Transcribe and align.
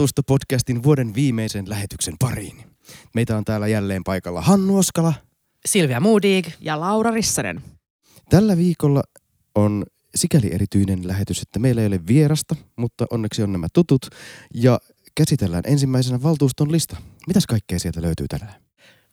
Valtuustopodcastin 0.00 0.82
vuoden 0.82 1.14
viimeisen 1.14 1.68
lähetyksen 1.68 2.14
pariin. 2.18 2.64
Meitä 3.14 3.36
on 3.36 3.44
täällä 3.44 3.68
jälleen 3.68 4.04
paikalla 4.04 4.40
Hannu 4.40 4.78
Oskala. 4.78 5.14
Silvia 5.66 6.00
Moodig. 6.00 6.46
ja 6.60 6.80
Laura 6.80 7.10
Rissanen. 7.10 7.62
Tällä 8.30 8.56
viikolla 8.56 9.02
on 9.54 9.84
sikäli 10.14 10.54
erityinen 10.54 11.08
lähetys, 11.08 11.42
että 11.42 11.58
meillä 11.58 11.80
ei 11.80 11.86
ole 11.86 12.00
vierasta, 12.06 12.56
mutta 12.76 13.06
onneksi 13.10 13.42
on 13.42 13.52
nämä 13.52 13.66
tutut. 13.72 14.06
Ja 14.54 14.78
käsitellään 15.14 15.62
ensimmäisenä 15.66 16.22
valtuuston 16.22 16.72
lista. 16.72 16.96
Mitäs 17.26 17.46
kaikkea 17.46 17.78
sieltä 17.78 18.02
löytyy 18.02 18.26
tänään? 18.28 18.54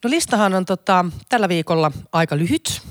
No 0.04 0.10
listahan 0.10 0.54
on 0.54 0.66
tota, 0.66 1.06
tällä 1.30 1.50
viikolla 1.50 1.92
aika 2.12 2.38
lyhyt. 2.38 2.82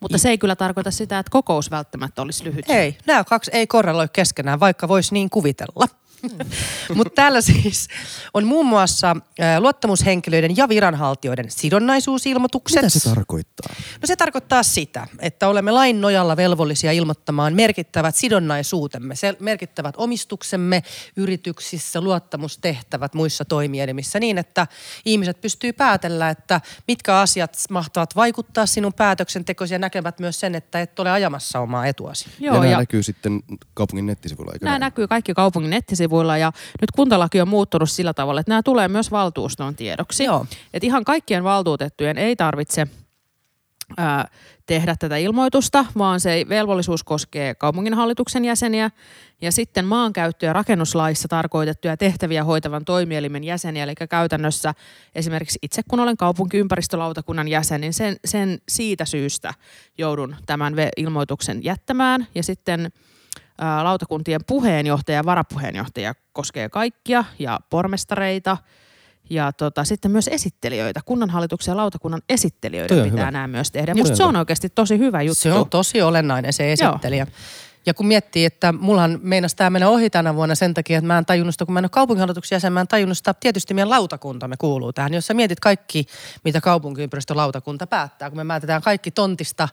Mutta 0.00 0.18
se 0.18 0.28
ei 0.28 0.38
kyllä 0.38 0.56
tarkoita 0.56 0.90
sitä, 0.90 1.18
että 1.18 1.30
kokous 1.30 1.70
välttämättä 1.70 2.22
olisi 2.22 2.44
lyhyt. 2.44 2.70
Ei, 2.70 2.98
nämä 3.06 3.24
kaksi 3.24 3.50
ei 3.54 3.66
korreloi 3.66 4.08
keskenään, 4.12 4.60
vaikka 4.60 4.88
voisi 4.88 5.14
niin 5.14 5.30
kuvitella. 5.30 6.07
Mutta 6.94 7.12
täällä 7.14 7.40
siis 7.40 7.88
on 8.34 8.46
muun 8.46 8.66
muassa 8.66 9.16
luottamushenkilöiden 9.58 10.56
ja 10.56 10.68
viranhaltijoiden 10.68 11.50
sidonnaisuusilmoitukset. 11.50 12.82
Mitä 12.82 12.88
se 12.88 13.08
tarkoittaa? 13.08 13.74
No 13.78 14.06
se 14.06 14.16
tarkoittaa 14.16 14.62
sitä, 14.62 15.06
että 15.18 15.48
olemme 15.48 15.70
lain 15.70 16.00
nojalla 16.00 16.36
velvollisia 16.36 16.92
ilmoittamaan 16.92 17.54
merkittävät 17.54 18.14
sidonnaisuutemme, 18.14 19.14
merkittävät 19.40 19.94
omistuksemme 19.98 20.82
yrityksissä, 21.16 22.00
luottamustehtävät 22.00 23.14
muissa 23.14 23.44
toimielimissä 23.44 24.20
niin, 24.20 24.38
että 24.38 24.66
ihmiset 25.04 25.40
pystyy 25.40 25.72
päätellä, 25.72 26.30
että 26.30 26.60
mitkä 26.88 27.18
asiat 27.20 27.56
mahtavat 27.70 28.16
vaikuttaa 28.16 28.66
sinun 28.66 28.94
päätöksentekosi 28.94 29.74
ja 29.74 29.78
näkevät 29.78 30.18
myös 30.18 30.40
sen, 30.40 30.54
että 30.54 30.80
et 30.80 30.98
ole 30.98 31.10
ajamassa 31.10 31.60
omaa 31.60 31.86
etuasi. 31.86 32.30
ja 32.38 32.52
nämä 32.52 32.76
näkyy 32.76 33.02
sitten 33.02 33.40
kaupungin 33.74 34.06
nettisivuilla, 34.06 34.52
eikö 34.52 34.64
Nämä 34.64 34.78
näin? 34.78 34.80
näkyy 34.80 35.06
kaikki 35.06 35.34
kaupungin 35.34 35.70
nettisivuilla 35.70 36.07
ja 36.38 36.52
nyt 36.80 36.90
kuntalaki 36.90 37.40
on 37.40 37.48
muuttunut 37.48 37.90
sillä 37.90 38.14
tavalla, 38.14 38.40
että 38.40 38.50
nämä 38.50 38.62
tulee 38.62 38.88
myös 38.88 39.10
valtuuston 39.10 39.76
tiedoksi. 39.76 40.24
Joo. 40.24 40.46
Et 40.74 40.84
ihan 40.84 41.04
kaikkien 41.04 41.44
valtuutettujen 41.44 42.18
ei 42.18 42.36
tarvitse 42.36 42.86
ää, 43.96 44.28
tehdä 44.66 44.96
tätä 44.98 45.16
ilmoitusta, 45.16 45.84
vaan 45.98 46.20
se 46.20 46.46
velvollisuus 46.48 47.04
koskee 47.04 47.54
kaupunginhallituksen 47.54 48.44
jäseniä 48.44 48.90
ja 49.40 49.52
sitten 49.52 49.84
maankäyttö- 49.84 50.46
ja 50.46 50.52
rakennuslaissa 50.52 51.28
tarkoitettuja 51.28 51.96
tehtäviä 51.96 52.44
hoitavan 52.44 52.84
toimielimen 52.84 53.44
jäseniä. 53.44 53.84
Eli 53.84 53.94
käytännössä 54.10 54.74
esimerkiksi 55.14 55.58
itse 55.62 55.82
kun 55.88 56.00
olen 56.00 56.16
kaupunkiympäristölautakunnan 56.16 57.48
jäsen, 57.48 57.80
niin 57.80 57.94
sen, 57.94 58.16
sen 58.24 58.58
siitä 58.68 59.04
syystä 59.04 59.54
joudun 59.98 60.36
tämän 60.46 60.74
ilmoituksen 60.96 61.64
jättämään. 61.64 62.26
Ja 62.34 62.42
sitten 62.42 62.92
ää, 63.58 63.84
lautakuntien 63.84 64.40
puheenjohtaja 64.46 65.18
ja 65.18 65.24
varapuheenjohtaja 65.24 66.14
koskee 66.32 66.68
kaikkia 66.68 67.24
ja 67.38 67.60
pormestareita 67.70 68.56
ja 69.30 69.52
tota, 69.52 69.84
sitten 69.84 70.10
myös 70.10 70.28
esittelijöitä, 70.28 71.00
kunnanhallituksen 71.04 71.72
ja 71.72 71.76
lautakunnan 71.76 72.22
on 72.98 73.04
pitää 73.04 73.24
hyvä. 73.26 73.30
nämä 73.30 73.46
myös 73.46 73.70
tehdä. 73.70 73.94
Musta 73.94 74.12
on 74.12 74.16
se 74.16 74.24
on 74.24 74.36
oikeasti 74.36 74.68
tosi 74.68 74.98
hyvä 74.98 75.22
juttu. 75.22 75.40
Se 75.42 75.52
on 75.52 75.70
tosi 75.70 76.02
olennainen 76.02 76.52
se 76.52 76.64
Joo. 76.84 76.98
Ja 77.88 77.94
kun 77.94 78.06
miettii, 78.06 78.44
että 78.44 78.72
mullahan 78.72 79.20
meinas 79.22 79.54
tämä 79.54 79.70
mennä 79.70 79.88
ohi 79.88 80.10
tänä 80.10 80.34
vuonna 80.34 80.54
sen 80.54 80.74
takia, 80.74 80.98
että 80.98 81.06
mä 81.06 81.18
en 81.18 81.26
tajunnut 81.26 81.54
sitä, 81.54 81.64
kun 81.64 81.72
mä 81.72 81.78
en 81.78 81.84
ole 81.84 81.90
kaupunginhallituksen 81.90 82.56
jäsen, 82.56 82.72
mä 82.72 82.80
en 82.80 82.88
tajunnut 82.88 83.18
sitä, 83.18 83.34
tietysti 83.34 83.74
meidän 83.74 83.90
lautakuntamme 83.90 84.56
kuuluu 84.58 84.92
tähän. 84.92 85.14
Jos 85.14 85.26
sä 85.26 85.34
mietit 85.34 85.60
kaikki, 85.60 86.06
mitä 86.44 86.60
kaupunkiympäristölautakunta 86.60 87.86
päättää, 87.86 88.30
kun 88.30 88.36
me 88.36 88.44
määtetään 88.44 88.82
kaikki 88.82 89.10
tontista 89.10 89.68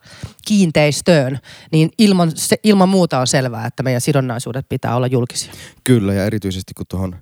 kiinteistöön, 0.47 1.39
niin 1.71 1.91
ilman, 1.97 2.31
se, 2.35 2.55
ilman 2.63 2.89
muuta 2.89 3.19
on 3.19 3.27
selvää, 3.27 3.67
että 3.67 3.83
meidän 3.83 4.01
sidonnaisuudet 4.01 4.69
pitää 4.69 4.95
olla 4.95 5.07
julkisia. 5.07 5.53
Kyllä, 5.83 6.13
ja 6.13 6.25
erityisesti 6.25 6.73
kun 6.73 6.85
tuohon 6.89 7.15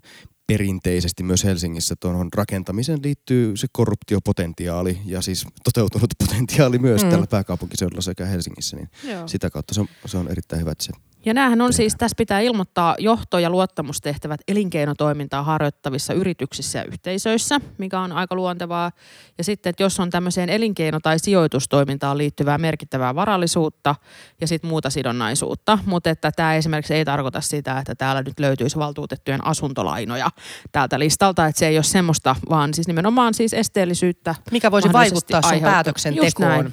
perinteisesti 0.54 1.24
myös 1.24 1.44
Helsingissä 1.44 1.96
tuohon 2.00 2.30
rakentamiseen 2.36 3.00
liittyy 3.04 3.58
se 3.58 3.68
korruptiopotentiaali 3.72 5.00
ja 5.06 5.22
siis 5.22 5.46
toteutunut 5.64 6.10
potentiaali 6.28 6.80
myös 6.80 7.04
Mm. 7.04 7.10
tällä 7.10 7.28
pääkaupunkiseudulla 7.28 8.02
sekä 8.02 8.26
Helsingissä, 8.26 8.78
niin 8.78 8.90
Joo. 9.04 9.28
sitä 9.28 9.50
kautta 9.50 9.74
se 9.74 9.82
on, 9.82 9.88
se 10.06 10.18
on 10.18 10.28
erittäin 10.28 10.60
hyvä, 10.62 10.72
että 10.72 10.84
se 10.84 10.92
Ja 11.26 11.34
näähän 11.34 11.62
on 11.62 11.74
siis, 11.74 11.96
tässä 11.98 12.16
pitää 12.18 12.40
ilmoittaa 12.40 12.96
johto- 13.00 13.40
ja 13.40 13.50
luottamustehtävät 13.50 14.42
elinkeinotoimintaa 14.48 15.44
harjoittavissa 15.44 16.14
yrityksissä 16.14 16.80
ja 16.80 16.86
yhteisöissä, 16.86 17.60
mikä 17.78 18.00
on 18.00 18.12
aika 18.12 18.36
luontevaa. 18.36 18.92
Ja 19.38 19.44
sitten, 19.44 19.70
että 19.70 19.84
jos 19.84 20.00
on 20.00 20.10
tämmöiseen 20.10 20.50
elinkeino- 20.50 21.00
tai 21.00 21.20
sijoitustoimintaan 21.20 22.18
liittyvää 22.18 22.58
merkittävää 22.58 23.16
varallisuutta 23.16 23.96
ja 24.42 24.48
sitten 24.48 24.70
muuta 24.70 24.90
sidonnaisuutta. 24.90 25.80
Mutta 25.86 26.10
että 26.10 26.32
tämä 26.32 26.56
esimerkiksi 26.56 26.94
ei 26.94 27.06
tarkoita 27.06 27.42
sitä, 27.42 27.80
että 27.80 27.96
täällä 27.96 28.22
nyt 28.22 28.40
löytyisi 28.40 28.80
valtuutettujen 28.80 29.48
asuntolainoja 29.48 30.30
täältä 30.72 31.00
listalta. 31.00 31.46
Että 31.46 31.60
se 31.60 31.68
ei 31.68 31.78
ole 31.78 31.84
semmoista, 31.84 32.36
vaan 32.50 32.74
siis 32.74 32.88
nimenomaan 32.88 33.34
siis 33.34 33.54
esteellisyyttä. 33.54 34.36
Mikä 34.52 34.72
voisi 34.72 34.94
vaikuttaa 34.94 35.42
sun. 35.42 35.52
Just 35.52 35.64
päätöksentekoon. 35.64 36.72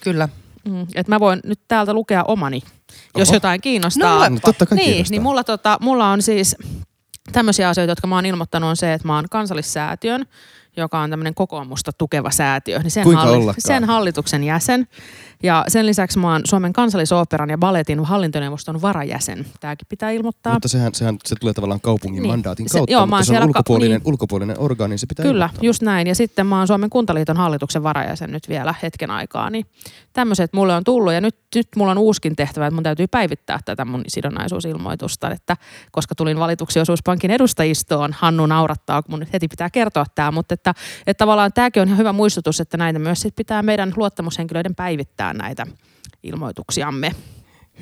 Kyllä. 0.00 0.28
Mm, 0.66 0.86
että 0.94 1.12
mä 1.12 1.20
voin 1.20 1.40
nyt 1.44 1.60
täältä 1.68 1.92
lukea 1.92 2.24
omani, 2.24 2.62
jos 3.16 3.28
Oho. 3.28 3.36
jotain 3.36 3.60
kiinnostaa. 3.60 4.28
No, 4.28 4.38
totta 4.44 4.66
kai 4.66 4.76
niin, 4.76 4.86
kiinnostaa. 4.86 5.10
niin 5.10 5.22
mulla, 5.22 5.44
tota, 5.44 5.78
mulla 5.80 6.10
on 6.10 6.22
siis 6.22 6.56
tämmöisiä 7.32 7.68
asioita, 7.68 7.90
jotka 7.90 8.06
mä 8.06 8.14
oon 8.14 8.26
ilmoittanut 8.26 8.70
on 8.70 8.76
se, 8.76 8.92
että 8.92 9.08
mä 9.08 9.14
oon 9.14 9.24
kansallissäätiön, 9.30 10.26
joka 10.76 10.98
on 11.00 11.10
tämmöinen 11.10 11.34
kokoomusta 11.34 11.92
tukeva 11.92 12.30
säätiö, 12.30 12.78
niin 12.78 12.90
sen, 12.90 13.06
ollakaan? 13.06 13.54
sen 13.58 13.84
hallituksen 13.84 14.44
jäsen. 14.44 14.88
Ja 15.42 15.64
sen 15.68 15.86
lisäksi 15.86 16.18
mä 16.18 16.32
oon 16.32 16.40
Suomen 16.44 16.72
kansallisoopperan 16.72 17.50
ja 17.50 17.58
balletin 17.58 18.04
hallintoneuvoston 18.04 18.82
varajäsen. 18.82 19.46
Tämäkin 19.60 19.86
pitää 19.88 20.10
ilmoittaa. 20.10 20.52
Mutta 20.52 20.68
sehän, 20.68 20.94
sehän 20.94 21.16
se 21.24 21.34
tulee 21.40 21.54
tavallaan 21.54 21.80
kaupungin 21.80 22.22
Niin. 22.22 22.32
mandaatin 22.32 22.68
Se- 22.68 22.78
kautta, 22.78 22.92
joo, 22.92 23.06
mä 23.06 23.16
mutta 23.16 23.24
se 23.24 23.30
on 23.32 23.34
siellä 23.34 23.44
ka- 23.44 23.46
ulkopuolinen, 23.48 23.90
niin. 24.00 24.08
ulkopuolinen 24.12 24.58
orgaani, 24.58 24.90
niin 24.92 24.98
se 24.98 25.06
pitää 25.06 25.22
Kyllä, 25.22 25.44
ilmoittaa. 25.44 25.64
just 25.66 25.82
näin. 25.82 26.06
Ja 26.06 26.14
sitten 26.14 26.46
mä 26.46 26.58
oon 26.58 26.66
Suomen 26.66 26.90
kuntaliiton 26.90 27.36
hallituksen 27.36 27.82
varajäsen 27.82 28.32
nyt 28.32 28.48
vielä 28.48 28.74
hetken 28.82 29.10
aikaa. 29.10 29.50
Niin 29.50 29.66
tämmöiset 30.12 30.52
mulle 30.52 30.74
on 30.74 30.84
tullut 30.84 31.12
ja 31.12 31.20
nyt, 31.20 31.36
nyt 31.54 31.68
mulla 31.76 31.90
on 31.90 31.98
uuskin 31.98 32.36
tehtävä, 32.36 32.66
että 32.66 32.74
mun 32.74 32.82
täytyy 32.82 33.06
päivittää 33.06 33.58
tätä 33.64 33.84
mun 33.84 34.02
sidonnaisuusilmoitusta. 34.08 35.30
Että 35.30 35.56
koska 35.92 36.14
tulin 36.14 36.38
valituksi 36.38 36.80
osuuspankin 36.80 37.30
edustajistoon, 37.30 38.12
Hannu 38.12 38.46
naurattaa, 38.46 39.02
kun 39.02 39.12
mun 39.12 39.20
nyt 39.20 39.32
heti 39.32 39.48
pitää 39.48 39.70
kertoa 39.70 40.06
tämä. 40.14 40.30
Mutta 40.30 40.54
että, 40.54 40.74
että 41.06 41.18
tavallaan 41.18 41.52
tämäkin 41.52 41.80
on 41.80 41.88
ihan 41.88 41.98
hyvä 41.98 42.12
muistutus, 42.12 42.60
että 42.60 42.76
näitä 42.76 42.98
myös 42.98 43.20
sit 43.20 43.36
pitää 43.36 43.62
meidän 43.62 43.92
luottamushenkilöiden 43.96 44.74
päivittää 44.74 45.25
näitä 45.32 45.66
ilmoituksiamme. 46.22 47.14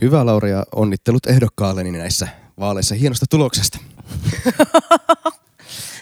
Hyvä 0.01 0.27
Laura 0.27 0.49
ja 0.49 0.65
onnittelut 0.75 1.27
ehdokkaalleni 1.27 1.91
näissä 1.91 2.29
vaaleissa 2.59 2.95
hienosta 2.95 3.27
tuloksesta. 3.31 3.79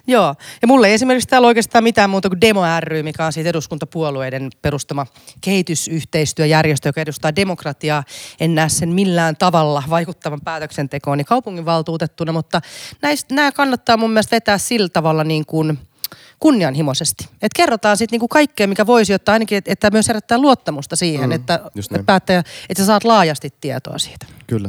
Joo, 0.06 0.34
ja 0.62 0.68
mulla 0.68 0.86
ei 0.86 0.94
esimerkiksi 0.94 1.28
täällä 1.28 1.48
oikeastaan 1.48 1.84
mitään 1.84 2.10
muuta 2.10 2.28
kuin 2.28 2.40
Demo 2.40 2.62
ry, 2.80 3.02
mikä 3.02 3.26
on 3.26 3.32
siitä 3.32 3.50
eduskuntapuolueiden 3.50 4.50
perustama 4.62 5.06
kehitysyhteistyöjärjestö, 5.40 6.88
joka 6.88 7.00
edustaa 7.00 7.36
demokratiaa. 7.36 8.04
En 8.40 8.54
näe 8.54 8.68
sen 8.68 8.88
millään 8.88 9.36
tavalla 9.36 9.82
vaikuttavan 9.90 10.40
päätöksentekoon 10.40 11.18
niin 11.18 11.26
kaupunginvaltuutettuna, 11.26 12.32
mutta 12.32 12.60
näistä, 13.02 13.34
nämä 13.34 13.52
kannattaa 13.52 13.96
mun 13.96 14.10
mielestä 14.10 14.36
vetää 14.36 14.58
sillä 14.58 14.88
tavalla 14.88 15.24
niin 15.24 15.46
kuin 15.46 15.78
kunnianhimoisesti. 16.42 17.24
Että 17.32 17.56
kerrotaan 17.56 17.96
sitten 17.96 18.14
niinku 18.14 18.28
kaikkea, 18.28 18.66
mikä 18.68 18.86
voisi, 18.86 19.12
jotta 19.12 19.32
ainakin, 19.32 19.58
että- 19.58 19.72
että 19.72 19.90
myös 19.90 20.08
herättää 20.08 20.38
luottamusta 20.38 20.96
siihen, 20.96 21.28
Mm, 21.28 21.32
että, 21.32 21.60
että 21.78 22.02
päättäjä, 22.06 22.38
että 22.68 22.82
sä 22.82 22.86
saat 22.86 23.04
laajasti 23.04 23.50
tietoa 23.60 23.98
siitä. 23.98 24.26
Kyllä. 24.46 24.68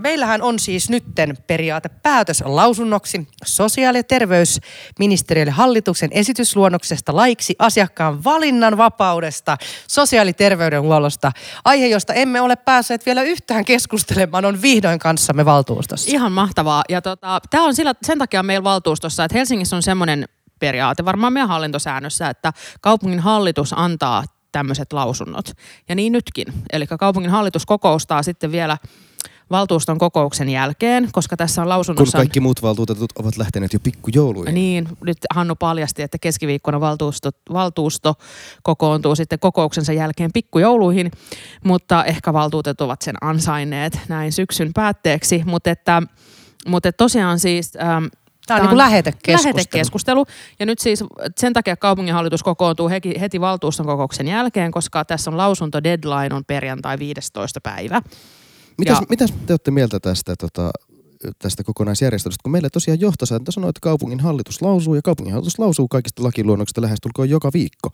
Meillähän 0.00 0.42
on 0.42 0.58
siis 0.58 0.90
nytten 0.90 1.36
periaatepäätös 1.46 2.42
lausunnoksi 2.46 3.28
sosiaali- 3.44 3.98
ja 3.98 4.04
terveysministeriölle 4.04 5.50
hallituksen 5.50 6.10
esitysluonnoksesta 6.12 7.16
laiksi 7.16 7.54
asiakkaan 7.58 8.24
valinnan 8.24 8.76
vapaudesta 8.76 9.56
sosiaali- 9.88 10.30
ja 10.30 10.34
terveydenhuollosta. 10.34 11.32
Aihe, 11.64 11.86
josta 11.86 12.14
emme 12.14 12.40
ole 12.40 12.56
päässeet 12.56 13.06
vielä 13.06 13.22
yhtään 13.22 13.64
keskustelemaan, 13.64 14.44
on 14.44 14.62
vihdoin 14.62 14.98
kanssamme 14.98 15.44
valtuustossa. 15.44 16.10
Ihan 16.10 16.32
mahtavaa. 16.32 16.82
Ja 16.88 17.02
tota, 17.02 17.40
tämä 17.50 17.64
on 17.64 17.74
sillä, 17.74 17.94
sen 18.02 18.18
takia 18.18 18.42
meillä 18.42 18.64
valtuustossa, 18.64 19.24
että 19.24 19.38
Helsingissä 19.38 19.76
on 19.76 19.82
semmoinen 19.82 20.28
periaate, 20.58 21.04
varmaan 21.04 21.32
meidän 21.32 21.48
hallintosäännössä, 21.48 22.28
että 22.28 22.52
kaupungin 22.80 23.20
hallitus 23.20 23.74
antaa 23.76 24.24
tämmöiset 24.52 24.92
lausunnot. 24.92 25.50
Ja 25.88 25.94
niin 25.94 26.12
nytkin. 26.12 26.46
Eli 26.72 26.86
kaupungin 26.86 27.30
hallitus 27.30 27.66
kokoustaa 27.66 28.22
sitten 28.22 28.52
vielä 28.52 28.78
valtuuston 29.50 29.98
kokouksen 29.98 30.48
jälkeen, 30.48 31.08
koska 31.12 31.36
tässä 31.36 31.60
on 31.60 31.64
Kun 31.64 31.68
lausunnossa... 31.68 32.18
kaikki 32.18 32.40
muut 32.40 32.62
valtuutetut 32.62 33.12
ovat 33.18 33.36
lähteneet 33.36 33.72
jo 33.72 33.80
pikkujouluihin. 33.80 34.54
Niin, 34.54 34.88
nyt 35.04 35.18
Hannu 35.34 35.56
paljasti, 35.56 36.02
että 36.02 36.18
keskiviikkona 36.18 36.80
valtuusto, 36.80 37.30
valtuusto 37.52 38.14
kokoontuu 38.62 39.16
sitten 39.16 39.38
kokouksensa 39.38 39.92
jälkeen 39.92 40.32
pikkujouluihin, 40.32 41.10
mutta 41.64 42.04
ehkä 42.04 42.32
valtuutetut 42.32 42.84
ovat 42.84 43.02
sen 43.02 43.14
ansainneet 43.20 44.00
näin 44.08 44.32
syksyn 44.32 44.70
päätteeksi. 44.74 45.42
Mutta, 45.46 45.70
että, 45.70 46.02
mutta 46.68 46.88
että 46.88 47.04
tosiaan 47.04 47.38
siis... 47.38 47.72
Ähm, 47.82 48.04
Tämä 48.46 48.56
on 48.56 48.62
niin 48.62 48.68
kuin 48.68 48.78
lähetekeskustelu. 48.78 49.54
lähetekeskustelu. 49.54 50.26
Ja 50.58 50.66
nyt 50.66 50.78
siis 50.78 51.04
sen 51.38 51.52
takia 51.52 51.76
kaupunginhallitus 51.76 52.42
kokoontuu 52.42 52.88
heti, 52.88 53.14
heti 53.20 53.40
valtuuston 53.40 53.86
kokouksen 53.86 54.28
jälkeen, 54.28 54.70
koska 54.70 55.04
tässä 55.04 55.30
on 55.30 55.36
lausunto 55.36 55.82
deadline 55.82 56.34
on 56.34 56.44
perjantai 56.46 56.98
15. 56.98 57.60
päivä. 57.60 58.02
Mitäs, 58.80 58.98
Ja- 59.00 59.06
mitäs 59.10 59.34
te 59.46 59.52
olette 59.52 59.70
mieltä 59.70 60.00
tästä, 60.00 60.34
tota, 60.36 60.70
tästä 61.38 61.64
kokonaisjärjestelystä? 61.64 62.42
Kun 62.42 62.52
meillä 62.52 62.70
tosiaan 62.70 63.00
johtosääntö 63.00 63.52
sanoo, 63.52 63.70
että 63.70 63.80
kaupungin 63.82 64.20
hallitus 64.20 64.62
lausuu, 64.62 64.94
ja 64.94 65.02
kaupungin 65.02 65.32
hallitus 65.32 65.58
lausuu 65.58 65.88
kaikista 65.88 66.22
lakiluonnoksista 66.22 66.80
lähestulkoon 66.82 67.30
joka 67.30 67.50
viikko. 67.54 67.90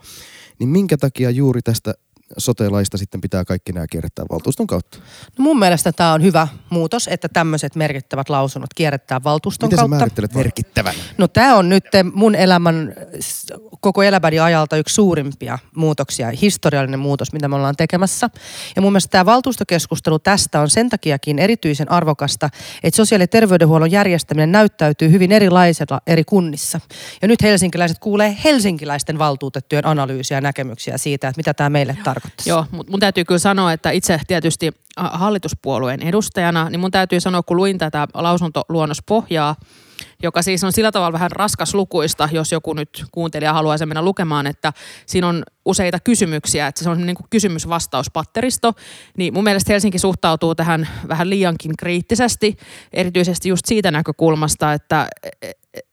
Niin 0.58 0.68
minkä 0.68 0.96
takia 0.96 1.30
juuri 1.30 1.62
tästä 1.62 1.94
sote-laista 2.38 2.98
sitten 2.98 3.20
pitää 3.20 3.44
kaikki 3.44 3.72
nämä 3.72 3.86
kierrättää 3.90 4.24
valtuuston 4.30 4.66
kautta? 4.66 4.98
No 5.38 5.42
mun 5.42 5.58
mielestä 5.58 5.92
tämä 5.92 6.12
on 6.12 6.22
hyvä 6.22 6.48
muutos, 6.70 7.08
että 7.08 7.28
tämmöiset 7.28 7.74
merkittävät 7.74 8.28
lausunnot 8.28 8.74
kierrättää 8.74 9.24
valtuuston 9.24 9.66
Miten 9.66 9.76
sä 9.76 9.80
kautta. 9.80 9.96
määrittelet 9.96 10.34
merkittävän? 10.34 10.94
No 11.18 11.28
tämä 11.28 11.56
on 11.56 11.68
nyt 11.68 11.84
mun 12.12 12.34
elämän, 12.34 12.94
koko 13.80 14.02
elämäni 14.02 14.38
ajalta 14.38 14.76
yksi 14.76 14.94
suurimpia 14.94 15.58
muutoksia, 15.76 16.32
historiallinen 16.42 17.00
muutos, 17.00 17.32
mitä 17.32 17.48
me 17.48 17.56
ollaan 17.56 17.76
tekemässä. 17.76 18.30
Ja 18.76 18.82
mun 18.82 18.92
mielestä 18.92 19.10
tämä 19.10 19.26
valtuustokeskustelu 19.26 20.18
tästä 20.18 20.60
on 20.60 20.70
sen 20.70 20.88
takiakin 20.88 21.38
erityisen 21.38 21.90
arvokasta, 21.90 22.48
että 22.82 22.96
sosiaali- 22.96 23.22
ja 23.22 23.28
terveydenhuollon 23.28 23.90
järjestäminen 23.90 24.52
näyttäytyy 24.52 25.10
hyvin 25.10 25.32
erilaisella 25.32 26.00
eri 26.06 26.24
kunnissa. 26.24 26.80
Ja 27.22 27.28
nyt 27.28 27.42
helsinkiläiset 27.42 27.98
kuulee 27.98 28.36
helsinkiläisten 28.44 29.18
valtuutettujen 29.18 29.86
analyysiä 29.86 30.36
ja 30.36 30.40
näkemyksiä 30.40 30.98
siitä, 30.98 31.28
että 31.28 31.38
mitä 31.38 31.54
tämä 31.54 31.70
meille 31.70 31.92
tarkoittaa. 31.92 32.15
Joo, 32.46 32.66
mutta 32.70 32.90
mun 32.90 33.00
täytyy 33.00 33.24
kyllä 33.24 33.38
sanoa, 33.38 33.72
että 33.72 33.90
itse 33.90 34.20
tietysti 34.26 34.72
hallituspuolueen 34.96 36.02
edustajana, 36.02 36.70
niin 36.70 36.80
mun 36.80 36.90
täytyy 36.90 37.20
sanoa, 37.20 37.42
kun 37.42 37.56
luin 37.56 37.78
tätä 37.78 38.08
lausuntoluonnospohjaa, 38.14 39.56
joka 40.22 40.42
siis 40.42 40.64
on 40.64 40.72
sillä 40.72 40.92
tavalla 40.92 41.12
vähän 41.12 41.30
raskaslukuista, 41.30 42.28
jos 42.32 42.52
joku 42.52 42.72
nyt 42.72 43.04
kuuntelija 43.12 43.52
haluaa 43.52 43.78
sen 43.78 43.88
mennä 43.88 44.02
lukemaan, 44.02 44.46
että 44.46 44.72
siinä 45.06 45.28
on 45.28 45.42
useita 45.64 46.00
kysymyksiä, 46.00 46.66
että 46.66 46.84
se 46.84 46.90
on 46.90 47.06
niin 47.06 47.16
kuin 47.16 47.26
kysymys-vastauspatteristo, 47.30 48.72
niin 49.16 49.34
mun 49.34 49.44
mielestä 49.44 49.72
Helsinki 49.72 49.98
suhtautuu 49.98 50.54
tähän 50.54 50.88
vähän 51.08 51.30
liiankin 51.30 51.76
kriittisesti, 51.78 52.56
erityisesti 52.92 53.48
just 53.48 53.66
siitä 53.66 53.90
näkökulmasta, 53.90 54.72
että, 54.72 55.08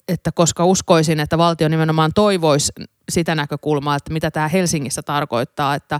että 0.07 0.31
koska 0.31 0.65
uskoisin, 0.65 1.19
että 1.19 1.37
valtio 1.37 1.67
nimenomaan 1.67 2.11
toivoisi 2.15 2.71
sitä 3.11 3.35
näkökulmaa, 3.35 3.95
että 3.95 4.13
mitä 4.13 4.31
tämä 4.31 4.47
Helsingissä 4.47 5.01
tarkoittaa, 5.01 5.75
että 5.75 5.99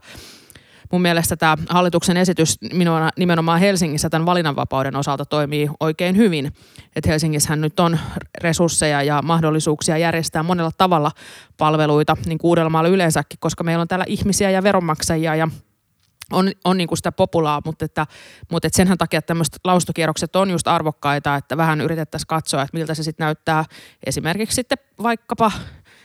mun 0.91 1.01
mielestä 1.01 1.35
tämä 1.35 1.57
hallituksen 1.69 2.18
esitys 2.18 2.57
nimenomaan 3.18 3.59
Helsingissä 3.59 4.09
tämän 4.09 4.25
valinnanvapauden 4.25 4.95
osalta 4.95 5.25
toimii 5.25 5.69
oikein 5.80 6.18
hyvin. 6.18 6.45
Että 6.95 7.09
Helsingissähän 7.09 7.62
nyt 7.62 7.80
on 7.80 8.00
resursseja 8.41 9.03
ja 9.03 9.21
mahdollisuuksia 9.21 9.97
järjestää 9.97 10.44
monella 10.44 10.71
tavalla 10.77 11.12
palveluita, 11.57 12.18
niin 12.25 12.38
kuin 12.38 12.59
yleensäkin, 12.89 13.39
koska 13.39 13.63
meillä 13.63 13.81
on 13.81 13.88
täällä 13.88 14.06
ihmisiä 14.07 14.50
ja 14.50 14.63
veronmaksajia 14.63 15.35
ja 15.35 15.47
on, 16.31 16.51
on 16.65 16.77
niin 16.77 16.87
kuin 16.87 16.97
sitä 16.97 17.11
populaa, 17.11 17.61
mutta, 17.65 17.85
että, 17.85 18.07
mutta 18.51 18.67
että 18.67 18.77
senhän 18.77 18.97
takia 18.97 19.21
tämmöiset 19.21 19.59
laustokierrokset 19.63 20.35
on 20.35 20.51
just 20.51 20.67
arvokkaita, 20.67 21.35
että 21.35 21.57
vähän 21.57 21.81
yritettäisiin 21.81 22.27
katsoa, 22.27 22.61
että 22.61 22.77
miltä 22.77 22.93
se 22.93 23.03
sitten 23.03 23.23
näyttää. 23.23 23.65
Esimerkiksi 24.05 24.55
sitten 24.55 24.77
vaikkapa 25.03 25.51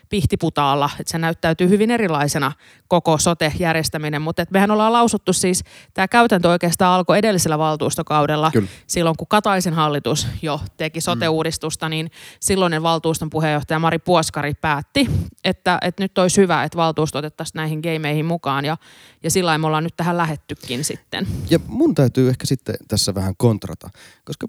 Pihtiputaalla, 0.09 0.91
että 1.01 1.11
se 1.11 1.19
näyttäytyy 1.19 1.69
hyvin 1.69 1.91
erilaisena 1.91 2.53
koko 2.89 3.19
sote-järjestäminen, 3.19 4.23
mutta 4.23 4.43
että 4.43 4.53
mehän 4.53 4.71
ollaan 4.71 4.93
lausuttu 4.93 5.33
siis, 5.33 5.65
tämä 5.95 6.09
käytäntö 6.09 6.49
oikeastaan 6.49 6.95
alkoi 6.95 7.19
edellisellä 7.19 7.59
valtuustokaudella, 7.59 8.51
Kyllä. 8.51 8.69
silloin 8.87 9.17
kun 9.17 9.29
Kataisen 9.29 9.75
hallitus 9.75 10.27
jo 10.43 10.61
teki 10.77 11.01
sote-uudistusta, 11.01 11.89
niin 11.89 12.11
silloinen 12.41 12.83
valtuuston 12.83 13.31
puheenjohtaja 13.31 13.79
Mari 13.79 13.99
Puoskari 13.99 14.55
päätti, 14.55 15.11
että, 15.45 15.79
että 15.83 16.03
nyt 16.03 16.19
olisi 16.19 16.41
hyvä, 16.41 16.65
että 16.65 16.77
valtuusto 16.77 17.19
otettaisiin 17.19 17.57
näihin 17.57 17.81
gameihin 17.81 18.27
mukaan 18.27 18.65
ja, 18.65 18.77
ja 19.23 19.31
sillä 19.31 19.59
me 19.59 19.67
ollaan 19.67 19.85
nyt 19.85 19.97
tähän 19.97 20.17
lähettykin 20.17 20.85
sitten. 20.85 21.27
Ja 21.51 21.59
mun 21.67 21.95
täytyy 21.95 22.29
ehkä 22.29 22.47
sitten 22.47 22.75
tässä 22.89 23.15
vähän 23.15 23.35
kontrata, 23.37 23.91
koska 24.25 24.47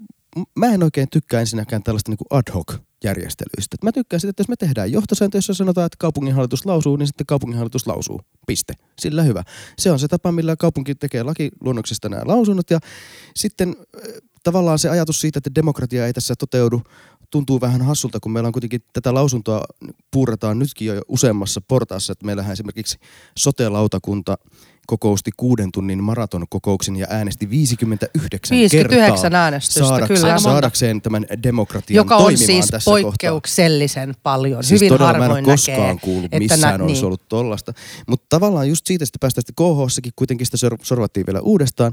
mä 0.56 0.66
en 0.66 0.82
oikein 0.82 1.08
tykkää 1.10 1.40
ensinnäkään 1.40 1.82
tällaista 1.82 2.10
niin 2.10 2.18
ad 2.30 2.54
hoc 2.54 2.74
järjestelyistä. 3.04 3.76
Mä 3.82 3.92
tykkään 3.92 4.20
sitä, 4.20 4.30
että 4.30 4.40
jos 4.40 4.48
me 4.48 4.56
tehdään 4.56 4.92
johtosääntö, 4.92 5.38
jossa 5.38 5.54
sanotaan, 5.54 5.86
että 5.86 5.96
kaupunginhallitus 5.98 6.66
lausuu, 6.66 6.96
niin 6.96 7.06
sitten 7.06 7.26
kaupunginhallitus 7.26 7.86
lausuu. 7.86 8.20
Piste. 8.46 8.74
Sillä 8.98 9.22
hyvä. 9.22 9.42
Se 9.78 9.90
on 9.90 9.98
se 9.98 10.08
tapa, 10.08 10.32
millä 10.32 10.56
kaupunki 10.56 10.94
tekee 10.94 11.22
lakiluonnoksista 11.22 12.08
nämä 12.08 12.22
lausunnot. 12.24 12.70
Ja 12.70 12.78
sitten 13.36 13.68
äh, 13.78 14.02
tavallaan 14.42 14.78
se 14.78 14.88
ajatus 14.88 15.20
siitä, 15.20 15.38
että 15.38 15.54
demokratia 15.54 16.06
ei 16.06 16.12
tässä 16.12 16.34
toteudu, 16.38 16.82
tuntuu 17.30 17.60
vähän 17.60 17.82
hassulta, 17.82 18.20
kun 18.20 18.32
meillä 18.32 18.46
on 18.46 18.52
kuitenkin 18.52 18.84
tätä 18.92 19.14
lausuntoa 19.14 19.64
puurataan 20.10 20.58
nytkin 20.58 20.86
jo 20.86 21.02
useammassa 21.08 21.60
portaassa. 21.68 22.12
Että 22.12 22.26
meillähän 22.26 22.52
esimerkiksi 22.52 22.98
sote-lautakunta 23.38 24.36
kokousti 24.86 25.30
kuuden 25.36 25.72
tunnin 25.72 26.02
maratonkokouksen 26.02 26.96
ja 26.96 27.06
äänesti 27.10 27.50
59, 27.50 28.58
59 28.58 29.22
kertaa 29.30 29.42
äänestystä, 29.42 29.80
saadakseen, 29.80 30.20
kyllä. 30.20 30.38
saadakseen 30.38 31.02
tämän 31.02 31.26
demokratian 31.42 31.96
Joka 31.96 32.16
on 32.16 32.22
toimimaan 32.22 32.46
siis 32.46 32.66
tässä 32.66 32.90
kohtaa. 32.90 33.02
poikkeuksellisen 33.02 34.14
paljon. 34.22 34.64
Siis 34.64 34.80
Hyvin 34.80 34.88
todella 34.92 35.12
mä 35.12 35.16
en 35.16 35.22
ole 35.22 35.28
harvoin 35.28 35.44
koskaan 35.44 35.80
näkee, 35.80 35.98
kuullut, 36.04 36.24
että 36.24 36.38
missään 36.38 36.78
nä- 36.78 36.84
olisi 36.84 37.00
niin. 37.00 37.06
ollut 37.06 37.28
tollasta. 37.28 37.72
Mutta 38.06 38.26
tavallaan 38.28 38.68
just 38.68 38.86
siitä 38.86 39.04
sitten 39.04 39.20
päästään 39.20 39.42
sitten 39.46 39.66
KHssakin 39.86 40.12
kuitenkin 40.16 40.46
sitä 40.46 40.56
sor- 40.56 40.78
sorvattiin 40.82 41.26
vielä 41.26 41.40
uudestaan. 41.40 41.92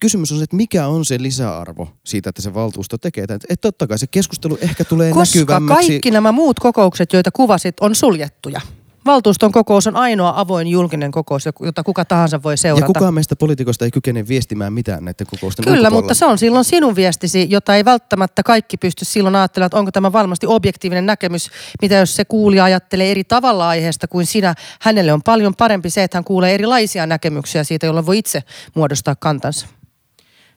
Kysymys 0.00 0.32
on 0.32 0.38
se, 0.38 0.44
että 0.44 0.56
mikä 0.56 0.86
on 0.86 1.04
se 1.04 1.22
lisäarvo 1.22 1.88
siitä, 2.04 2.28
että 2.28 2.42
se 2.42 2.54
valtuusto 2.54 2.98
tekee 2.98 3.26
tämän. 3.26 3.40
Että 3.48 3.62
totta 3.68 3.86
kai 3.86 3.98
se 3.98 4.06
keskustelu 4.06 4.58
ehkä 4.60 4.84
tulee 4.84 5.12
Koska 5.12 5.38
näkyvämmäksi. 5.38 5.88
kaikki 5.88 6.10
nämä 6.10 6.32
muut 6.32 6.58
kokoukset, 6.60 7.12
joita 7.12 7.30
kuvasit, 7.30 7.80
on 7.80 7.94
suljettuja. 7.94 8.60
Valtuuston 9.06 9.52
kokous 9.52 9.86
on 9.86 9.96
ainoa 9.96 10.32
avoin 10.36 10.68
julkinen 10.68 11.10
kokous, 11.10 11.44
jota 11.60 11.82
kuka 11.82 12.04
tahansa 12.04 12.42
voi 12.42 12.56
seurata. 12.56 12.84
Ja 12.84 12.86
kukaan 12.86 13.14
meistä 13.14 13.36
poliitikoista 13.36 13.84
ei 13.84 13.90
kykene 13.90 14.28
viestimään 14.28 14.72
mitään 14.72 15.04
näiden 15.04 15.26
kokousten 15.26 15.64
Kyllä, 15.64 15.76
ulkopuolella. 15.76 16.00
mutta 16.02 16.14
se 16.14 16.24
on 16.26 16.38
silloin 16.38 16.64
sinun 16.64 16.96
viestisi, 16.96 17.46
jota 17.50 17.76
ei 17.76 17.84
välttämättä 17.84 18.42
kaikki 18.42 18.76
pysty 18.76 19.04
silloin 19.04 19.36
ajattelemaan, 19.36 19.66
että 19.66 19.78
onko 19.78 19.90
tämä 19.90 20.12
varmasti 20.12 20.46
objektiivinen 20.46 21.06
näkemys, 21.06 21.50
mitä 21.82 21.94
jos 21.94 22.16
se 22.16 22.24
kuulija 22.24 22.64
ajattelee 22.64 23.10
eri 23.10 23.24
tavalla 23.24 23.68
aiheesta 23.68 24.08
kuin 24.08 24.26
sinä. 24.26 24.54
Hänelle 24.80 25.12
on 25.12 25.22
paljon 25.22 25.54
parempi 25.54 25.90
se, 25.90 26.02
että 26.02 26.18
hän 26.18 26.24
kuulee 26.24 26.54
erilaisia 26.54 27.06
näkemyksiä 27.06 27.64
siitä, 27.64 27.86
jolloin 27.86 28.06
voi 28.06 28.18
itse 28.18 28.42
muodostaa 28.74 29.14
kantansa. 29.14 29.66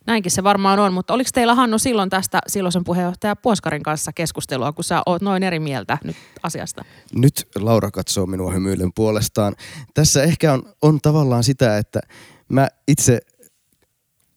Näinkin 0.06 0.32
se 0.32 0.44
varmaan 0.44 0.80
on, 0.80 0.94
mutta 0.94 1.14
oliko 1.14 1.30
teillä 1.34 1.56
Hannu 1.56 1.80
silloin 1.80 2.10
tästä 2.10 2.40
silloisen 2.48 2.84
puheenjohtaja 2.84 3.36
Puoskarin 3.36 3.84
kanssa 3.84 4.14
keskustelua, 4.14 4.72
kun 4.72 4.84
sä 4.84 5.02
oot 5.06 5.22
noin 5.22 5.44
eri 5.44 5.60
mieltä 5.60 5.98
nyt 6.04 6.16
asiasta? 6.44 6.86
Nyt 7.16 7.48
Laura 7.56 7.92
katsoo 7.92 8.26
minua 8.26 8.52
hymyillen 8.52 8.92
puolestaan. 8.96 9.56
Tässä 9.94 10.24
ehkä 10.24 10.54
on, 10.54 10.64
on 10.82 11.00
tavallaan 11.02 11.44
sitä, 11.44 11.78
että 11.78 12.00
mä 12.50 12.68
itse 12.88 13.20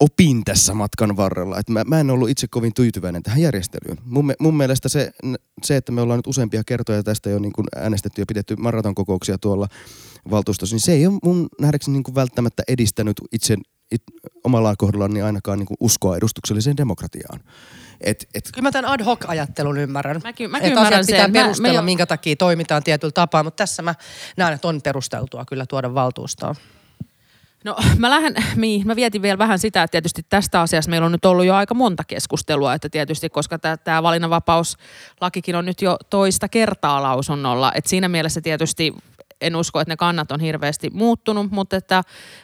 opin 0.01 0.45
tässä 0.45 0.75
matkan 0.75 1.17
varrella. 1.17 1.59
Että 1.59 1.73
mä, 1.73 1.85
mä 1.85 2.01
en 2.01 2.11
ollut 2.11 2.29
itse 2.29 2.47
kovin 2.51 2.75
tyytyväinen 2.75 3.23
tähän 3.23 3.41
järjestelyyn. 3.41 3.99
Mun, 4.05 4.35
mun 4.41 4.57
mielestä 4.57 4.89
se, 4.89 5.13
se, 5.63 5.77
että 5.77 5.93
me 5.93 6.01
ollaan 6.01 6.19
nyt 6.19 6.27
useampia 6.27 6.63
kertoja 6.67 7.03
tästä 7.03 7.31
jo 7.31 7.39
niin 7.39 7.53
kuin 7.53 7.67
äänestetty 7.77 8.23
ja 8.23 8.27
pidetty 8.29 8.57
maratonkokouksia 8.57 9.39
tuolla 9.39 9.69
valtuustossa, 10.31 10.75
niin 10.75 10.81
se 10.81 10.93
ei 10.93 11.07
ole 11.07 11.19
mun 11.23 11.49
nähdäkseni 11.61 11.93
niin 11.93 12.03
kuin 12.03 12.15
välttämättä 12.15 12.63
edistänyt 12.69 13.17
itse 13.33 13.57
it, 13.93 14.03
omalla 14.45 14.75
kohdallani 14.79 15.15
niin 15.15 15.25
ainakaan 15.25 15.59
niin 15.59 15.67
kuin 15.67 15.77
uskoa 15.81 16.17
edustukselliseen 16.17 16.77
demokratiaan. 16.77 17.41
Et, 18.01 18.29
et, 18.35 18.45
Kyllä 18.55 18.67
mä 18.67 18.73
tämän 18.73 18.91
ad 18.91 19.05
hoc 19.05 19.25
ajattelun 19.29 19.79
ymmärrän. 19.79 20.21
Mäkin- 20.25 20.51
mä 20.51 20.59
Että 20.59 20.69
ymmärrän 20.69 21.05
pitää 21.07 21.23
sen. 21.23 21.33
Mä- 21.33 21.43
perustella, 21.43 21.83
me- 21.83 21.85
minkä 21.85 22.07
takia 22.07 22.37
toimitaan 22.37 22.83
tietyllä 22.83 23.13
tapaa, 23.13 23.43
mutta 23.43 23.63
tässä 23.63 23.83
mä 23.83 23.95
näen, 24.37 24.55
että 24.55 24.69
on 24.69 24.83
perusteltua 24.83 25.45
kyllä 25.45 25.67
tuoda 25.67 25.95
valtuustoon. 25.95 26.55
No 27.65 27.77
mä, 27.99 28.11
lähden, 28.11 28.35
niin, 28.57 28.87
mä 28.87 28.97
vietin 28.97 29.23
vielä 29.23 29.39
vähän 29.39 29.59
sitä, 29.59 29.83
että 29.83 29.93
tietysti 29.93 30.23
tästä 30.29 30.61
asiasta 30.61 30.91
meillä 30.91 31.05
on 31.05 31.13
nyt 31.13 31.25
ollut 31.25 31.45
jo 31.47 31.55
aika 31.55 31.75
monta 31.75 32.05
keskustelua, 32.05 32.75
että 32.75 32.89
tietysti 32.89 33.29
koska 33.29 33.59
tämä 33.85 34.03
valinnanvapauslakikin 34.03 35.57
on 35.57 35.65
nyt 35.65 35.83
jo 35.83 35.97
toista 36.11 36.49
kertaa 36.49 37.03
lausunnolla, 37.03 37.73
että 37.75 37.91
siinä 37.91 38.09
mielessä 38.09 38.41
tietysti 38.41 38.95
en 39.41 39.57
usko, 39.57 39.81
että 39.81 39.93
ne 39.93 39.97
kannat 39.97 40.33
on 40.33 40.41
hirveästi 40.41 40.91
muuttunut, 40.91 41.51
mutta, 41.51 41.77
että, 41.77 42.03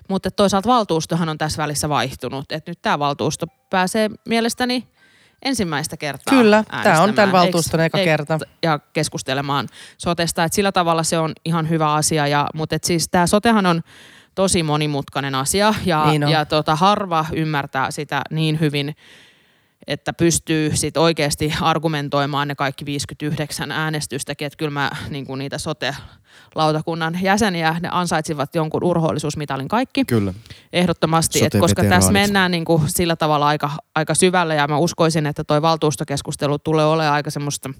mutta 0.08 0.30
toisaalta 0.30 0.68
valtuustohan 0.68 1.28
on 1.28 1.38
tässä 1.38 1.62
välissä 1.62 1.88
vaihtunut, 1.88 2.52
että 2.52 2.70
nyt 2.70 2.82
tämä 2.82 2.98
valtuusto 2.98 3.46
pääsee 3.70 4.10
mielestäni 4.28 4.88
ensimmäistä 5.42 5.96
kertaa 5.96 6.38
Kyllä, 6.38 6.64
tää 6.82 7.02
on 7.02 7.14
tämän 7.14 7.32
valtuuston 7.32 7.80
eka 7.80 7.98
kerta. 7.98 8.38
Ja 8.62 8.78
keskustelemaan 8.78 9.68
sotesta, 9.98 10.44
että 10.44 10.56
sillä 10.56 10.72
tavalla 10.72 11.02
se 11.02 11.18
on 11.18 11.32
ihan 11.44 11.68
hyvä 11.68 11.92
asia, 11.94 12.26
ja, 12.26 12.46
mutta 12.54 12.76
et 12.76 12.84
siis 12.84 13.08
tämä 13.08 13.26
sotehan 13.26 13.66
on 13.66 13.82
tosi 14.34 14.62
monimutkainen 14.62 15.34
asia 15.34 15.74
ja, 15.84 16.06
Niin 16.06 16.24
on. 16.24 16.30
ja 16.30 16.44
tota, 16.44 16.76
harva 16.76 17.24
ymmärtää 17.32 17.90
sitä 17.90 18.22
niin 18.30 18.60
hyvin, 18.60 18.96
että 19.86 20.12
pystyy 20.12 20.76
sit 20.76 20.96
oikeasti 20.96 21.52
argumentoimaan 21.60 22.48
ne 22.48 22.54
kaikki 22.54 22.84
59 22.84 23.70
äänestystäkin, 23.72 24.46
että 24.46 24.56
kyllä 24.56 24.70
mä 24.70 24.90
niin 25.10 25.26
kuin 25.26 25.38
niitä 25.38 25.58
sote-lautakunnan 25.58 27.18
jäseniä, 27.22 27.76
ne 27.80 27.88
ansaitsivat 27.92 28.54
jonkun 28.54 28.84
urhoollisuusmitalin 28.84 29.68
kaikki 29.68 30.04
kyllä. 30.04 30.34
ehdottomasti, 30.72 31.44
että 31.44 31.58
koska 31.58 31.84
tässä 31.84 32.12
mennään 32.12 32.50
niin 32.50 32.64
kuin 32.64 32.82
sillä 32.86 33.16
tavalla 33.16 33.46
aika, 33.46 33.70
aika 33.94 34.14
syvälle 34.14 34.54
ja 34.54 34.68
mä 34.68 34.78
uskoisin, 34.78 35.26
että 35.26 35.44
toi 35.44 35.62
valtuustokeskustelu 35.62 36.58
tulee 36.58 36.84
olemaan 36.84 37.14
aika 37.14 37.30
semmoista 37.30 37.70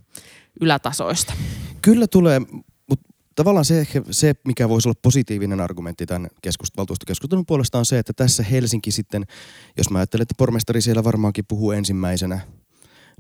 ylätasoista. 0.61 1.35
Kyllä 1.83 2.07
tulee, 2.07 2.41
tavallaan 3.35 3.65
se, 3.65 3.87
se, 4.11 4.35
mikä 4.45 4.69
voisi 4.69 4.89
olla 4.89 4.99
positiivinen 5.03 5.61
argumentti 5.61 6.07
tämän 6.07 6.29
keskust- 6.47 6.77
valtuustokeskustelun 6.77 7.47
puolesta 7.47 7.79
on 7.79 7.87
se, 7.87 7.99
että 7.99 8.13
tässä 8.13 8.43
Helsinki 8.43 8.91
sitten, 8.91 9.25
jos 9.77 9.91
mä 9.91 9.99
ajattelen, 9.99 10.23
että 10.23 10.35
pormestari 10.39 10.81
siellä 10.81 11.05
varmaankin 11.05 11.45
puhuu 11.49 11.71
ensimmäisenä, 11.71 12.41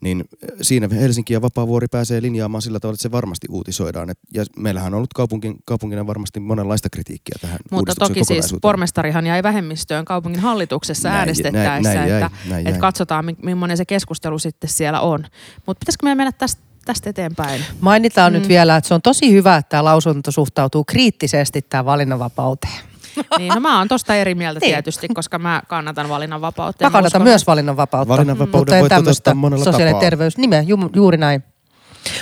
niin 0.02 0.20
äh, 0.20 0.48
siinä 0.62 0.88
Helsinki 0.92 1.32
ja 1.32 1.42
Vapaavuori 1.42 1.86
pääsee 1.90 2.22
linjaamaan 2.22 2.62
sillä 2.62 2.80
tavalla, 2.80 2.94
että 2.94 3.02
se 3.02 3.10
varmasti 3.10 3.46
uutisoidaan. 3.50 4.10
Et, 4.10 4.18
ja 4.34 4.44
meillähän 4.56 4.94
on 4.94 4.96
ollut 4.96 5.12
kaupunkin, 5.14 5.54
kaupunkina 5.64 6.06
varmasti 6.06 6.40
monenlaista 6.40 6.90
kritiikkiä 6.90 7.36
tähän 7.40 7.58
Mutta 7.70 7.94
toki 7.98 8.24
siis 8.24 8.54
pormestarihan 8.62 9.26
jäi 9.26 9.42
vähemmistöön 9.42 10.04
kaupungin 10.04 10.40
hallituksessa 10.40 11.08
näin, 11.08 11.18
äänestettäessä, 11.18 11.68
näin, 11.68 11.82
näin, 11.82 12.10
että, 12.10 12.30
jäi, 12.44 12.50
näin 12.50 12.66
että 12.66 12.80
katsotaan 12.80 13.24
millainen 13.42 13.76
se 13.76 13.84
keskustelu 13.84 14.38
sitten 14.38 14.70
siellä 14.70 15.00
on. 15.00 15.24
Mutta 15.66 15.80
pitäisikö 15.80 16.06
meidän 16.06 16.16
mennä 16.16 16.32
tästä 16.32 16.71
tästä 16.84 17.10
eteenpäin. 17.10 17.64
Mainitaan 17.80 18.32
mm. 18.32 18.38
nyt 18.38 18.48
vielä, 18.48 18.76
että 18.76 18.88
se 18.88 18.94
on 18.94 19.02
tosi 19.02 19.32
hyvä, 19.32 19.56
että 19.56 19.68
tämä 19.68 19.84
lausunto 19.84 20.30
suhtautuu 20.30 20.84
kriittisesti 20.84 21.62
tähän 21.62 21.84
valinnanvapauteen. 21.84 22.92
Niin, 23.38 23.54
no 23.54 23.60
mä 23.60 23.78
oon 23.78 23.88
tosta 23.88 24.14
eri 24.14 24.34
mieltä 24.34 24.60
niin. 24.60 24.70
tietysti, 24.70 25.08
koska 25.08 25.38
mä 25.38 25.62
kannatan 25.68 26.08
valinnanvapautta. 26.08 26.84
Mä 26.84 26.90
kannatan 26.90 27.22
myös 27.22 27.46
valinnanvapautta. 27.46 28.12
Valinnanvapauden 28.12 28.80
voi 28.80 28.88
toteuttaa 28.88 29.34
monella 29.34 29.64
sosiaali- 29.64 30.00
terveys, 30.00 30.38
nimeä, 30.38 30.62
ju, 30.62 30.78
juuri 30.94 31.16
näin. 31.16 31.44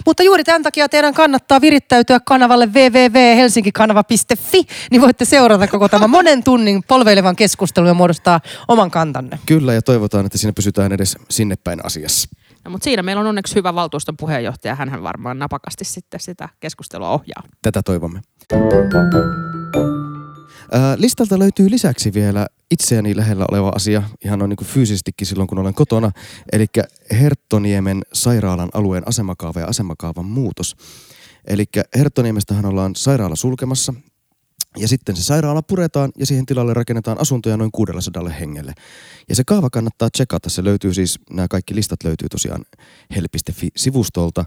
Mutta 0.07 0.23
juuri 0.23 0.45
tämän 0.45 0.62
takia 0.62 0.88
teidän 0.88 1.14
kannattaa 1.14 1.61
virittäytyä 1.61 2.21
kanavalle 2.25 2.67
www.helsinkikanava.fi, 2.67 4.67
niin 4.90 5.00
voitte 5.00 5.25
seurata 5.25 5.69
koko 5.69 5.88
tämän 5.88 6.11
monen 6.17 6.45
tunnin 6.45 6.83
polveilevan 6.88 7.37
keskustelun 7.37 7.88
ja 7.88 7.95
muodostaa 7.95 8.40
oman 8.69 8.90
kantanne. 8.90 9.38
Kyllä, 9.47 9.75
ja 9.75 9.83
toivotaan, 9.83 10.26
että 10.26 10.38
siinä 10.38 10.52
pysytään 10.52 10.93
edes 10.93 11.17
sinne 11.31 11.57
päin 11.57 11.87
asiassa. 11.87 12.29
No, 12.64 12.71
mutta 12.71 12.85
siinä 12.85 13.02
meillä 13.02 13.21
on 13.21 13.26
onneksi 13.26 13.55
hyvä 13.55 13.75
valtuuston 13.75 14.17
puheenjohtaja. 14.17 14.75
Hän 14.75 15.02
varmaan 15.02 15.38
napakasti 15.38 15.85
sitten 15.85 16.21
sitä 16.21 16.49
keskustelua 16.61 17.11
ohjaa. 17.11 17.43
Tätä 17.62 17.83
toivomme. 17.83 18.21
listalta 20.97 21.38
löytyy 21.38 21.71
lisäksi 21.71 22.14
vielä 22.14 22.47
itseäni 22.71 23.17
lähellä 23.17 23.45
oleva 23.50 23.73
asia, 23.75 24.02
ihan 24.25 24.38
noin 24.38 24.49
niin 24.49 24.57
kuin 24.57 24.69
fyysisestikin 24.69 25.26
silloin, 25.26 25.47
kun 25.47 25.59
olen 25.59 25.75
kotona, 25.75 26.11
eli 26.52 26.67
Herttoniemen 27.11 28.02
sairaalan 28.12 28.69
alueen 28.75 29.09
asemakaava 29.09 29.61
ja 29.61 29.67
asemakaavan 29.67 30.25
muutos. 30.25 30.76
Eli 31.47 31.64
Herttoniemestähän 31.97 32.67
ollaan 32.67 32.97
sairaala 32.97 33.37
sulkemassa 33.37 33.95
ja 34.77 34.89
sitten 34.89 35.17
se 35.17 35.23
sairaala 35.23 35.62
puretaan 35.62 36.11
ja 36.19 36.27
siihen 36.27 36.47
tilalle 36.47 36.75
rakennetaan 36.75 37.21
asuntoja 37.21 37.57
noin 37.57 37.73
600 37.73 38.29
hengelle. 38.29 38.73
Ja 39.29 39.35
se 39.35 39.43
kaava 39.47 39.71
kannattaa 39.71 40.11
tsekata. 40.11 40.50
Se 40.50 40.65
löytyy 40.65 40.95
siis, 40.95 41.19
nämä 41.31 41.49
kaikki 41.49 41.75
listat 41.75 42.05
löytyy 42.05 42.29
tosiaan 42.29 42.65
hel.fi-sivustolta. 43.17 44.45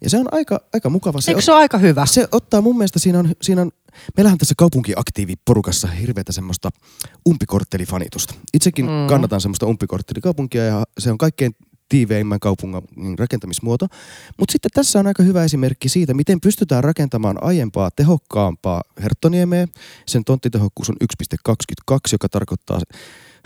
Ja 0.00 0.10
se 0.10 0.18
on 0.18 0.28
aika, 0.32 0.60
aika 0.72 0.90
mukava. 0.90 1.20
Se 1.20 1.30
Eikö 1.30 1.40
se 1.40 1.52
ole 1.52 1.60
aika 1.60 1.78
hyvä? 1.78 2.06
Se 2.06 2.28
ottaa 2.32 2.60
mun 2.60 2.78
mielestä, 2.78 2.98
siinä 2.98 3.18
on, 3.18 3.32
siinä 3.42 3.62
on 3.62 3.70
meillähän 4.16 4.38
tässä 4.38 4.54
kaupunkiaktiiviporukassa 4.58 5.88
hirveätä 5.88 6.32
semmoista 6.32 6.70
umpikorttelifanitusta. 7.28 8.34
Itsekin 8.54 8.84
mm. 8.84 9.06
kannatan 9.08 9.40
semmoista 9.40 9.66
umpikorttelikaupunkia 9.66 10.64
ja 10.64 10.84
se 10.98 11.10
on 11.10 11.18
kaikkein 11.18 11.56
tiiveimmän 11.88 12.40
kaupungin 12.40 13.18
rakentamismuoto. 13.18 13.86
Mutta 14.38 14.52
sitten 14.52 14.70
tässä 14.74 14.98
on 14.98 15.06
aika 15.06 15.22
hyvä 15.22 15.44
esimerkki 15.44 15.88
siitä, 15.88 16.14
miten 16.14 16.40
pystytään 16.40 16.84
rakentamaan 16.84 17.42
aiempaa 17.42 17.90
tehokkaampaa 17.90 18.82
Herttoniemeä. 19.02 19.66
Sen 20.06 20.24
tonttitehokkuus 20.24 20.90
on 20.90 20.96
1,22, 21.50 21.96
joka 22.12 22.28
tarkoittaa 22.28 22.80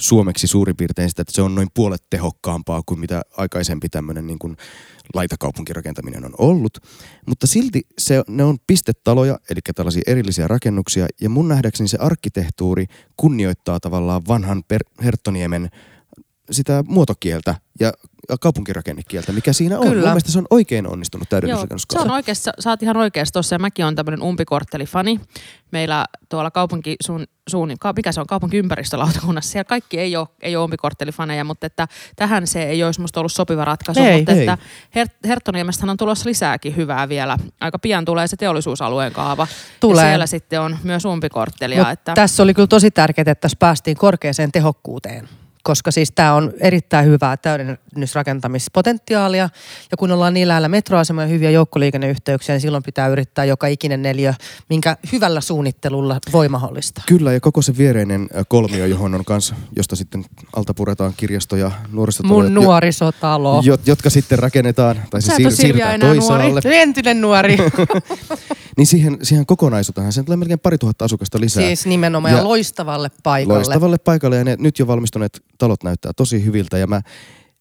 suomeksi 0.00 0.46
suurin 0.46 0.76
piirtein 0.76 1.08
sitä, 1.08 1.22
että 1.22 1.34
se 1.34 1.42
on 1.42 1.54
noin 1.54 1.68
puolet 1.74 2.02
tehokkaampaa 2.10 2.82
kuin 2.86 3.00
mitä 3.00 3.22
aikaisempi 3.36 3.88
tämmöinen 3.88 4.26
niin 4.26 4.38
kuin 4.38 4.56
laitakaupunkirakentaminen 5.14 6.24
on 6.24 6.34
ollut. 6.38 6.78
Mutta 7.26 7.46
silti 7.46 7.82
se, 7.98 8.22
ne 8.28 8.44
on 8.44 8.56
pistetaloja, 8.66 9.38
eli 9.50 9.60
tällaisia 9.74 10.02
erillisiä 10.06 10.48
rakennuksia, 10.48 11.06
ja 11.20 11.28
mun 11.28 11.48
nähdäkseni 11.48 11.88
se 11.88 11.98
arkkitehtuuri 12.00 12.86
kunnioittaa 13.16 13.80
tavallaan 13.80 14.22
vanhan 14.28 14.62
per, 14.68 14.84
Herttoniemen 15.04 15.70
sitä 16.50 16.84
muotokieltä 16.86 17.54
ja 17.80 17.92
kaupunkirakennekieltä, 18.40 19.32
mikä 19.32 19.52
siinä 19.52 19.78
on. 19.78 19.82
Kyllä. 19.82 19.94
Mun 19.94 20.08
mielestä 20.08 20.32
se 20.32 20.38
on 20.38 20.46
oikein 20.50 20.86
onnistunut 20.86 21.28
täydennysrakennuskaava. 21.28 22.02
Se 22.02 22.08
on 22.08 22.14
oikeassa, 22.14 22.52
sä 22.58 22.70
oot 22.70 22.82
ihan 22.82 22.96
oikeassa 22.96 23.32
tuossa 23.32 23.54
ja 23.54 23.58
mäkin 23.58 23.84
on 23.84 23.94
tämmöinen 23.94 24.22
umpikorttelifani. 24.22 25.20
Meillä 25.70 26.06
tuolla 26.28 26.50
kaupunki, 26.50 26.96
sun, 27.04 27.26
suun, 27.48 27.68
mikä 27.96 28.12
se 28.12 28.20
on, 28.20 28.26
kaupunkiympäristölautakunnassa, 28.26 29.52
siellä 29.52 29.64
kaikki 29.64 29.98
ei 30.00 30.16
ole, 30.16 30.28
ei 30.42 30.56
ole 30.56 30.64
umpikorttelifaneja, 30.64 31.44
mutta 31.44 31.66
että 31.66 31.88
tähän 32.16 32.46
se 32.46 32.62
ei 32.62 32.84
olisi 32.84 33.00
musta 33.00 33.20
ollut 33.20 33.32
sopiva 33.32 33.64
ratkaisu. 33.64 34.00
Ei, 34.00 34.16
mutta 34.16 34.32
ei. 34.32 34.40
että 34.40 34.58
Her- 34.94 35.28
Herttoniemestähän 35.28 35.90
on 35.90 35.96
tulossa 35.96 36.28
lisääkin 36.28 36.76
hyvää 36.76 37.08
vielä. 37.08 37.38
Aika 37.60 37.78
pian 37.78 38.04
tulee 38.04 38.26
se 38.26 38.36
teollisuusalueen 38.36 39.12
kaava. 39.12 39.46
Tulee. 39.80 40.04
Ja 40.04 40.10
siellä 40.10 40.26
sitten 40.26 40.60
on 40.60 40.78
myös 40.82 41.04
umpikorttelia. 41.04 41.90
että... 41.90 42.14
Tässä 42.14 42.42
oli 42.42 42.54
kyllä 42.54 42.66
tosi 42.66 42.90
tärkeää, 42.90 43.22
että 43.22 43.40
tässä 43.40 43.56
päästiin 43.58 43.96
korkeaseen 43.96 44.52
tehokkuuteen 44.52 45.28
koska 45.62 45.90
siis 45.90 46.12
tämä 46.12 46.34
on 46.34 46.52
erittäin 46.60 47.06
hyvää 47.06 47.36
täydennysrakentamispotentiaalia. 47.36 49.48
Ja 49.90 49.96
kun 49.96 50.12
ollaan 50.12 50.34
niin 50.34 50.48
lähellä 50.48 50.68
metroasemaa 50.68 51.24
ja 51.24 51.28
hyviä 51.28 51.50
joukkoliikenneyhteyksiä, 51.50 52.54
niin 52.54 52.60
silloin 52.60 52.82
pitää 52.82 53.08
yrittää 53.08 53.44
joka 53.44 53.66
ikinen 53.66 54.02
neljä, 54.02 54.34
minkä 54.70 54.96
hyvällä 55.12 55.40
suunnittelulla 55.40 56.18
voi 56.32 56.48
mahdollistaa. 56.48 57.04
Kyllä, 57.06 57.32
ja 57.32 57.40
koko 57.40 57.62
se 57.62 57.78
viereinen 57.78 58.28
kolmio, 58.48 58.86
johon 58.86 59.14
on 59.14 59.24
kanssa, 59.24 59.54
josta 59.76 59.96
sitten 59.96 60.24
alta 60.56 60.74
puretaan 60.74 61.12
kirjasto 61.16 61.56
ja 61.56 61.70
nuorisotalo. 61.92 62.42
Mun 62.42 62.54
nuorisotalo. 62.54 63.60
Jo, 63.64 63.78
jotka 63.86 64.10
sitten 64.10 64.38
rakennetaan, 64.38 64.96
tai 65.10 65.22
se 65.22 65.32
siir- 65.32 65.50
siirretään 65.50 66.00
toisaalle. 66.00 66.50
Nuori. 66.50 66.76
Entinen 66.76 67.20
nuori. 67.20 67.56
niin 68.78 68.86
siihen, 68.86 69.18
siihen 69.22 69.46
kokonaisuuteen 69.46 70.12
sen 70.12 70.24
tulee 70.24 70.36
melkein 70.36 70.60
pari 70.60 70.78
tuhatta 70.78 71.04
asukasta 71.04 71.40
lisää. 71.40 71.62
Siis 71.62 71.86
nimenomaan 71.86 72.32
ja, 72.32 72.38
ja 72.38 72.44
loistavalle 72.44 73.10
paikalle. 73.22 73.54
Loistavalle 73.54 73.98
paikalle 73.98 74.36
ja 74.36 74.44
ne 74.44 74.56
nyt 74.58 74.78
jo 74.78 74.86
valmistuneet 74.86 75.42
talot 75.58 75.82
näyttää 75.84 76.12
tosi 76.12 76.44
hyviltä 76.44 76.78
ja 76.78 76.86
mä 76.86 77.00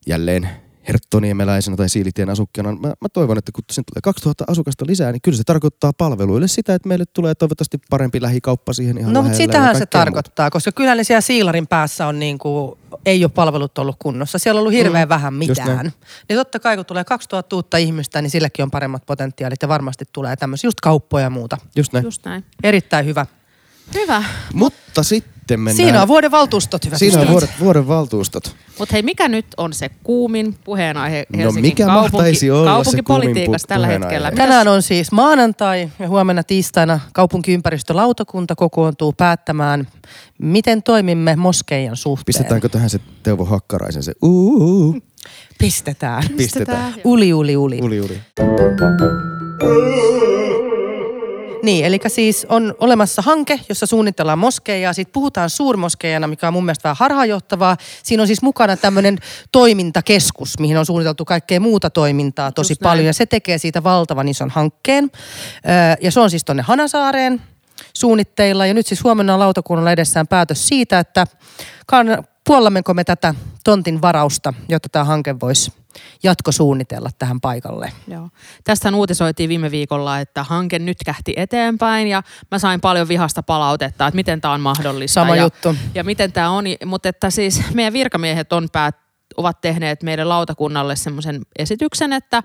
jälleen 0.08 0.50
herttoniemeläisenä 0.88 1.78
tai 1.78 1.90
siilitien 1.90 2.30
asukkeena, 2.30 2.72
mä, 2.72 2.88
mä 2.88 3.10
toivon, 3.14 3.38
että 3.38 3.52
kun 3.52 3.64
sen 3.72 3.84
tulee 3.94 4.02
2000 4.04 4.44
asukasta 4.48 4.86
lisää, 4.88 5.12
niin 5.12 5.22
kyllä 5.22 5.38
se 5.38 5.44
tarkoittaa 5.44 5.94
palveluille 5.94 6.48
sitä, 6.48 6.76
että 6.76 6.88
meille 6.88 7.06
tulee 7.14 7.36
toivottavasti 7.36 7.78
parempi 7.90 8.22
lähikauppa 8.22 8.74
siihen 8.74 8.98
ihan 8.98 9.14
No 9.14 9.22
mutta 9.22 9.38
sitähän 9.38 9.76
se 9.76 9.86
tarkoittaa, 9.86 10.44
muuta. 10.44 10.54
koska 10.54 10.72
kyllä 10.72 10.96
ne 10.96 11.04
siellä 11.04 11.22
siilarin 11.22 11.68
päässä 11.68 12.08
on 12.08 12.20
niin 12.20 12.38
kuin, 12.38 12.78
ei 13.06 13.24
ole 13.24 13.32
palvelut 13.32 13.78
ollut 13.78 13.96
kunnossa. 14.00 14.40
Siellä 14.40 14.60
on 14.60 14.62
ollut 14.62 14.74
hirveän 14.74 15.08
mm, 15.08 15.10
vähän 15.10 15.34
mitään. 15.34 15.92
Niin 16.30 16.38
totta 16.38 16.60
kai 16.60 16.76
kun 16.76 16.86
tulee 16.86 17.04
2000 17.04 17.56
uutta 17.56 17.78
ihmistä, 17.78 18.22
niin 18.22 18.30
silläkin 18.30 18.64
on 18.64 18.72
paremmat 18.72 19.06
potentiaalit 19.06 19.62
ja 19.62 19.68
varmasti 19.68 20.06
tulee 20.14 20.36
tämmöisiä 20.36 20.68
just 20.68 20.82
kauppoja 20.82 21.24
ja 21.24 21.30
muuta. 21.30 21.58
Just 21.76 21.94
näin. 21.94 22.06
Just 22.06 22.26
näin. 22.26 22.46
Erittäin 22.64 23.06
hyvä. 23.06 23.26
Hyvä. 23.94 24.24
Mutta 24.54 25.04
sitten 25.04 25.60
mennään... 25.60 25.76
Siinä 25.76 26.02
on 26.02 26.08
vuoden 26.08 26.32
valtuustot, 26.32 26.86
hyvä 26.86 26.98
Siinä 26.98 27.22
on 27.22 27.28
vuoden, 27.28 27.50
vuoden 27.60 27.88
valtuustot. 27.88 28.56
Mutta 28.80 28.94
hei, 28.94 29.02
mikä 29.02 29.28
nyt 29.28 29.46
on 29.58 29.74
se 29.74 29.90
kuumin 30.04 30.56
puheenaihe 30.64 31.26
no 31.34 31.38
Helsingin 31.38 31.62
no 31.62 31.70
mikä 31.70 31.86
kaupunki, 31.86 32.52
olla 32.52 32.72
kaupunkipolitiikassa 32.72 33.66
pu- 33.66 33.68
tällä 33.68 33.88
hetkellä? 33.88 34.32
Tänään 34.32 34.68
on 34.68 34.82
siis 34.82 35.12
maanantai 35.12 35.90
ja 36.00 36.08
huomenna 36.08 36.44
tiistaina 36.44 37.00
kaupunkiympäristölautakunta 37.14 38.56
kokoontuu 38.56 39.14
päättämään, 39.14 39.88
miten 40.38 40.84
toimimme 40.84 41.36
moskeijan 41.36 41.96
suhteen. 41.96 42.26
Pistetäänkö 42.26 42.70
tähän 42.70 42.90
se 42.90 43.00
Teuvo 43.24 43.46
Hakkaraisen 43.46 44.04
se 44.04 44.14
uu? 44.22 45.02
Pistetään. 45.60 46.24
Pistetään. 46.38 46.94
Uli, 47.04 47.34
uli, 47.34 47.58
uli. 47.58 47.80
Uli, 47.82 48.02
uli. 48.02 48.22
Niin, 51.64 51.86
eli 51.86 52.00
siis 52.08 52.46
on 52.50 52.76
olemassa 52.80 53.22
hanke, 53.22 53.60
jossa 53.70 53.86
suunnitellaan 53.86 54.40
moskeijaa. 54.40 54.94
Siitä 54.94 55.12
puhutaan 55.14 55.50
suurmoskeijana, 55.50 56.28
mikä 56.28 56.48
on 56.48 56.54
mun 56.54 56.66
mielestä 56.66 56.84
vähän 56.84 56.98
harhaanjohtavaa. 57.00 57.78
Siinä 58.04 58.24
on 58.24 58.28
siis 58.28 58.42
mukana 58.42 58.78
tämmöinen 58.78 59.18
toimintakeskus, 59.52 60.60
mihin 60.60 60.78
on 60.78 60.86
suunniteltu 60.86 61.26
kaikkea 61.26 61.60
muuta 61.60 61.90
toimintaa 61.90 62.52
tosi 62.52 62.72
Just 62.72 62.82
paljon. 62.82 62.98
Näin. 62.98 63.06
Ja 63.06 63.14
se 63.14 63.26
tekee 63.26 63.58
siitä 63.58 63.84
valtavan 63.84 64.28
ison 64.28 64.50
hankkeen. 64.50 65.12
Ja 66.02 66.12
se 66.12 66.20
on 66.20 66.30
siis 66.30 66.46
tonne 66.46 66.64
Hanasaareen 66.64 67.42
suunnitteilla. 67.94 68.66
Ja 68.66 68.74
nyt 68.74 68.88
siis 68.88 69.04
huomenna 69.04 69.34
on 69.34 69.40
lautakunnalla 69.40 69.92
edessään 69.92 70.28
päätös 70.28 70.68
siitä, 70.68 71.00
että 71.00 71.28
puollammeko 72.48 72.94
me 72.94 73.04
tätä 73.04 73.36
tontin 73.64 74.02
varausta, 74.02 74.54
jotta 74.70 74.90
tämä 74.90 75.06
hanke 75.06 75.36
voisi 75.40 75.74
jatkosuunnitella 76.24 77.10
tähän 77.20 77.42
paikalle. 77.42 77.92
Joo. 78.08 78.30
Tästä 78.64 78.96
uutisoitiin 78.96 79.50
viime 79.50 79.72
viikolla, 79.72 80.20
että 80.20 80.44
hanke 80.44 80.80
nyt 80.80 80.98
kähti 81.06 81.34
eteenpäin 81.38 82.08
ja 82.08 82.24
mä 82.52 82.60
sain 82.60 82.82
paljon 82.82 83.08
vihasta 83.08 83.44
palautetta, 83.44 84.08
että 84.08 84.16
miten 84.16 84.42
tämä 84.42 84.54
on 84.54 84.62
mahdollista. 84.62 85.14
Sama 85.14 85.36
ja, 85.36 85.44
juttu. 85.44 85.76
Ja 85.94 86.04
miten 86.04 86.32
tämä 86.32 86.50
on, 86.50 86.66
mutta 86.86 87.10
että 87.10 87.30
siis 87.30 87.62
meidän 87.74 87.94
virkamiehet 87.94 88.54
on 88.54 88.68
päät, 88.72 88.96
ovat 89.38 89.62
tehneet 89.62 90.04
meidän 90.04 90.30
lautakunnalle 90.30 90.96
semmoisen 90.96 91.42
esityksen, 91.60 92.14
että 92.14 92.44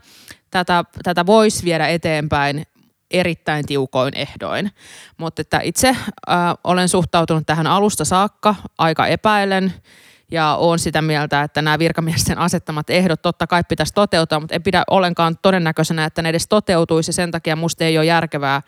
tätä, 0.50 0.84
tätä 1.02 1.26
voisi 1.26 1.64
viedä 1.64 1.88
eteenpäin 1.88 2.66
erittäin 3.12 3.66
tiukoin 3.66 4.16
ehdoin. 4.16 4.70
Mutta 5.16 5.42
että 5.42 5.60
itse 5.62 5.88
äh, 5.88 5.96
olen 6.64 6.88
suhtautunut 6.88 7.46
tähän 7.46 7.66
alusta 7.66 8.04
saakka 8.04 8.54
aika 8.78 9.06
epäilen 9.06 9.72
ja 10.32 10.56
olen 10.56 10.78
sitä 10.78 11.02
mieltä, 11.02 11.42
että 11.42 11.62
nämä 11.62 11.78
virkamiesten 11.78 12.38
asettamat 12.38 12.90
ehdot 12.90 13.22
totta 13.22 13.46
kai 13.46 13.64
pitäisi 13.68 13.94
toteuttaa, 13.94 14.40
mutta 14.40 14.54
en 14.54 14.62
pidä 14.62 14.82
ollenkaan 14.90 15.38
todennäköisenä, 15.42 16.04
että 16.04 16.22
ne 16.22 16.28
edes 16.28 16.48
toteutuisi. 16.48 17.12
Sen 17.12 17.30
takia 17.30 17.56
musta 17.56 17.84
ei 17.84 17.98
ole 17.98 18.06
järkevää 18.06 18.62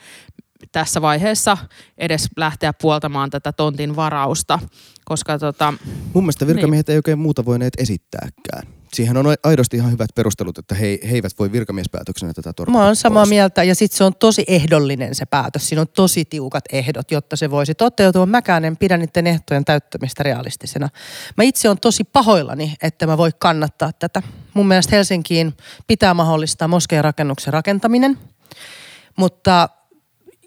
tässä 0.72 1.02
vaiheessa 1.02 1.58
edes 1.98 2.28
lähteä 2.36 2.72
puoltamaan 2.72 3.30
tätä 3.30 3.52
tontin 3.52 3.96
varausta, 3.96 4.58
koska 5.04 5.38
tota, 5.38 5.74
Mun 6.14 6.24
mielestä 6.24 6.46
virkamiehet 6.46 6.86
niin. 6.86 6.92
ei 6.92 6.98
oikein 6.98 7.18
muuta 7.18 7.44
voineet 7.44 7.74
esittääkään. 7.78 8.74
Siihen 8.94 9.16
on 9.16 9.26
aidosti 9.42 9.76
ihan 9.76 9.92
hyvät 9.92 10.10
perustelut, 10.14 10.58
että 10.58 10.74
he, 10.74 10.86
he 10.86 11.14
eivät 11.14 11.32
voi 11.38 11.52
virkamiespäätöksenä 11.52 12.32
tätä 12.32 12.52
torpata 12.52 12.78
Mä 12.78 12.84
oon 12.84 12.96
samaa 12.96 13.20
pois. 13.20 13.28
mieltä 13.28 13.64
ja 13.64 13.74
sitten 13.74 13.98
se 13.98 14.04
on 14.04 14.14
tosi 14.14 14.44
ehdollinen 14.48 15.14
se 15.14 15.26
päätös. 15.26 15.68
Siinä 15.68 15.80
on 15.80 15.88
tosi 15.88 16.24
tiukat 16.24 16.64
ehdot, 16.72 17.10
jotta 17.10 17.36
se 17.36 17.50
voisi 17.50 17.74
toteutua. 17.74 18.26
Mäkään 18.26 18.64
en 18.64 18.76
pidä 18.76 18.96
niiden 18.96 19.26
ehtojen 19.26 19.64
täyttämistä 19.64 20.22
realistisena. 20.22 20.88
Mä 21.36 21.44
itse 21.44 21.68
on 21.68 21.78
tosi 21.78 22.04
pahoillani, 22.04 22.74
että 22.82 23.06
mä 23.06 23.18
voi 23.18 23.30
kannattaa 23.38 23.92
tätä. 23.92 24.22
Mun 24.54 24.68
mielestä 24.68 24.96
Helsinkiin 24.96 25.54
pitää 25.86 26.14
mahdollistaa 26.14 26.68
moskeijan 26.68 27.04
rakennuksen 27.04 27.52
rakentaminen, 27.52 28.18
mutta 29.16 29.68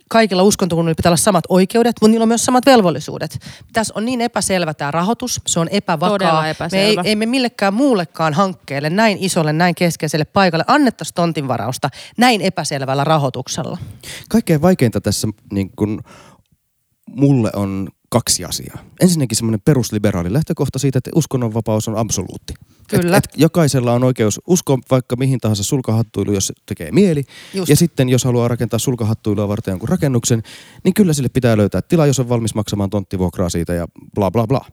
kaikilla 0.09 0.43
uskontokunnilla 0.43 0.95
pitää 0.95 1.09
olla 1.09 1.17
samat 1.17 1.43
oikeudet, 1.49 1.95
mutta 2.01 2.11
niillä 2.11 2.23
on 2.23 2.27
myös 2.27 2.45
samat 2.45 2.65
velvollisuudet. 2.65 3.39
Tässä 3.73 3.93
on 3.97 4.05
niin 4.05 4.21
epäselvä 4.21 4.73
tämä 4.73 4.91
rahoitus, 4.91 5.41
se 5.47 5.59
on 5.59 5.67
epävakaa. 5.71 6.09
Todella 6.09 6.43
Me 6.71 6.81
ei, 6.81 6.97
ei 7.03 7.15
me 7.15 7.25
millekään 7.25 7.73
muullekaan 7.73 8.33
hankkeelle, 8.33 8.89
näin 8.89 9.17
isolle, 9.21 9.53
näin 9.53 9.75
keskeiselle 9.75 10.25
paikalle 10.25 10.65
annettaisi 10.67 11.13
tontinvarausta 11.13 11.89
näin 12.17 12.41
epäselvällä 12.41 13.03
rahoituksella. 13.03 13.77
Kaikkein 14.29 14.61
vaikeinta 14.61 15.01
tässä 15.01 15.27
niin 15.51 15.71
kun, 15.75 16.01
mulle 17.07 17.49
on 17.55 17.89
kaksi 18.09 18.45
asiaa. 18.45 18.77
Ensinnäkin 19.01 19.35
semmoinen 19.35 19.61
perusliberaali 19.65 20.33
lähtökohta 20.33 20.79
siitä, 20.79 20.97
että 20.97 21.11
uskonnonvapaus 21.15 21.87
on 21.87 21.97
absoluutti. 21.97 22.53
Kyllä. 22.87 23.17
Et, 23.17 23.25
et 23.25 23.31
jokaisella 23.35 23.93
on 23.93 24.03
oikeus 24.03 24.41
uskoa 24.47 24.77
vaikka 24.91 25.15
mihin 25.15 25.39
tahansa 25.39 25.63
sulkahattuilu, 25.63 26.33
jos 26.33 26.47
se 26.47 26.53
tekee 26.65 26.91
mieli. 26.91 27.23
Just. 27.53 27.69
Ja 27.69 27.75
sitten 27.75 28.09
jos 28.09 28.23
haluaa 28.23 28.47
rakentaa 28.47 28.79
sulkahattuilua 28.79 29.47
varten 29.47 29.71
jonkun 29.71 29.89
rakennuksen, 29.89 30.43
niin 30.83 30.93
kyllä 30.93 31.13
sille 31.13 31.29
pitää 31.29 31.57
löytää 31.57 31.81
tila, 31.81 32.05
jos 32.05 32.19
on 32.19 32.29
valmis 32.29 32.55
maksamaan 32.55 32.89
tonttivuokraa 32.89 33.49
siitä 33.49 33.73
ja 33.73 33.87
bla 34.15 34.31
bla 34.31 34.47
bla. 34.47 34.65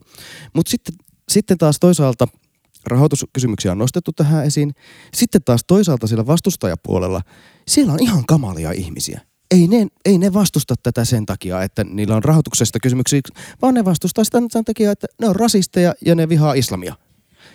Mutta 0.53 0.69
sitten, 0.69 0.95
sitten 1.29 1.57
taas 1.57 1.79
toisaalta 1.79 2.27
rahoituskysymyksiä 2.85 3.71
on 3.71 3.77
nostettu 3.77 4.11
tähän 4.11 4.45
esiin. 4.45 4.75
Sitten 5.13 5.43
taas 5.43 5.61
toisaalta 5.67 6.07
sillä 6.07 6.27
vastustajapuolella, 6.27 7.21
siellä 7.67 7.93
on 7.93 7.99
ihan 8.01 8.25
kamalia 8.25 8.71
ihmisiä. 8.71 9.21
Ei 9.51 9.67
ne, 9.67 9.87
ei 10.05 10.17
ne 10.17 10.33
vastusta 10.33 10.75
tätä 10.83 11.05
sen 11.05 11.25
takia, 11.25 11.63
että 11.63 11.83
niillä 11.83 12.15
on 12.15 12.23
rahoituksesta 12.23 12.79
kysymyksiä, 12.79 13.21
vaan 13.61 13.73
ne 13.73 13.85
vastustaa 13.85 14.23
sitä 14.23 14.41
sen 14.49 14.65
takia, 14.65 14.91
että 14.91 15.07
ne 15.21 15.27
on 15.27 15.35
rasisteja 15.35 15.93
ja 16.05 16.15
ne 16.15 16.29
vihaa 16.29 16.53
islamia. 16.53 16.95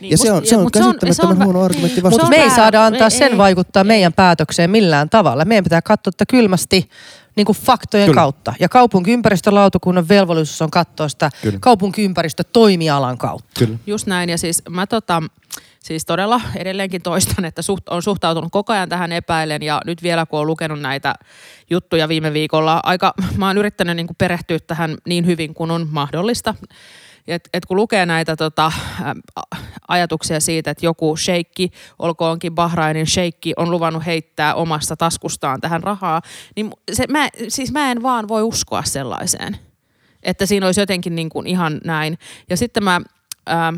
Niin, 0.00 0.10
ja 0.10 0.18
se 0.18 0.32
on, 0.32 0.46
se 0.46 0.56
on 0.56 0.62
mut 0.62 0.72
se 0.74 0.78
on- 0.84 0.84
käsittämättömän 0.98 1.14
se 1.14 1.22
on- 1.42 1.44
huono 1.44 1.62
argumentti 1.64 2.00
niin, 2.00 2.10
Mutta 2.10 2.28
me 2.28 2.36
ei 2.36 2.50
saada 2.50 2.84
antaa 2.86 3.06
Ei- 3.06 3.10
sen 3.10 3.32
ei- 3.32 3.38
vaikuttaa 3.38 3.80
ei. 3.80 3.86
meidän 3.86 4.12
päätökseen 4.12 4.70
millään 4.70 5.10
tavalla. 5.10 5.44
Meidän 5.44 5.64
pitää 5.64 5.82
katsoa 5.82 6.12
tätä 6.12 6.24
kylmästi 6.30 6.88
niin 7.36 7.44
kuin 7.44 7.58
faktojen 7.58 8.06
Kyllä. 8.06 8.20
kautta. 8.20 8.54
Ja 8.60 8.68
kaupunkiympäristölautakunnan 8.68 10.08
velvollisuus 10.08 10.62
on 10.62 10.70
katsoa 10.70 11.08
sitä 11.08 11.30
Kyllä. 11.42 11.58
kaupunkiympäristötoimialan 11.60 13.18
kautta. 13.18 13.50
Kyllä. 13.58 13.78
Just 13.86 14.06
näin, 14.06 14.28
ja 14.30 14.38
siis 14.38 14.62
mä 14.70 14.86
tota, 14.86 15.22
siis 15.78 16.04
todella 16.04 16.40
edelleenkin 16.56 17.02
toistan, 17.02 17.44
että 17.44 17.62
suht, 17.62 17.88
on 17.88 18.02
suhtautunut 18.02 18.52
koko 18.52 18.72
ajan 18.72 18.88
tähän 18.88 19.12
epäilen, 19.12 19.62
ja 19.62 19.80
nyt 19.86 20.02
vielä 20.02 20.26
kun 20.26 20.40
on 20.40 20.46
lukenut 20.46 20.80
näitä 20.80 21.14
juttuja 21.70 22.08
viime 22.08 22.32
viikolla, 22.32 22.80
aika, 22.82 23.14
mä 23.36 23.46
oon 23.46 23.58
yrittänyt 23.58 23.96
niin 23.96 24.06
kuin 24.06 24.16
perehtyä 24.18 24.58
tähän 24.66 24.96
niin 25.06 25.26
hyvin 25.26 25.54
kuin 25.54 25.70
on 25.70 25.88
mahdollista. 25.90 26.54
Et, 27.28 27.48
et 27.54 27.66
kun 27.66 27.76
lukee 27.76 28.06
näitä 28.06 28.36
tota, 28.36 28.72
ajatuksia 29.88 30.40
siitä, 30.40 30.70
että 30.70 30.86
joku 30.86 31.16
sheikki, 31.16 31.70
olkoonkin 31.98 32.54
Bahrainin 32.54 33.06
sheikki, 33.06 33.52
on 33.56 33.70
luvannut 33.70 34.06
heittää 34.06 34.54
omasta 34.54 34.96
taskustaan 34.96 35.60
tähän 35.60 35.82
rahaa, 35.82 36.22
niin 36.56 36.70
se, 36.92 37.04
mä, 37.08 37.28
siis 37.48 37.72
mä 37.72 37.90
en 37.90 38.02
vaan 38.02 38.28
voi 38.28 38.42
uskoa 38.42 38.82
sellaiseen. 38.82 39.56
Että 40.22 40.46
siinä 40.46 40.66
olisi 40.66 40.80
jotenkin 40.80 41.14
niin 41.14 41.28
kuin 41.28 41.46
ihan 41.46 41.80
näin. 41.84 42.18
Ja 42.50 42.56
sitten 42.56 42.84
mä, 42.84 43.00
ää, 43.46 43.72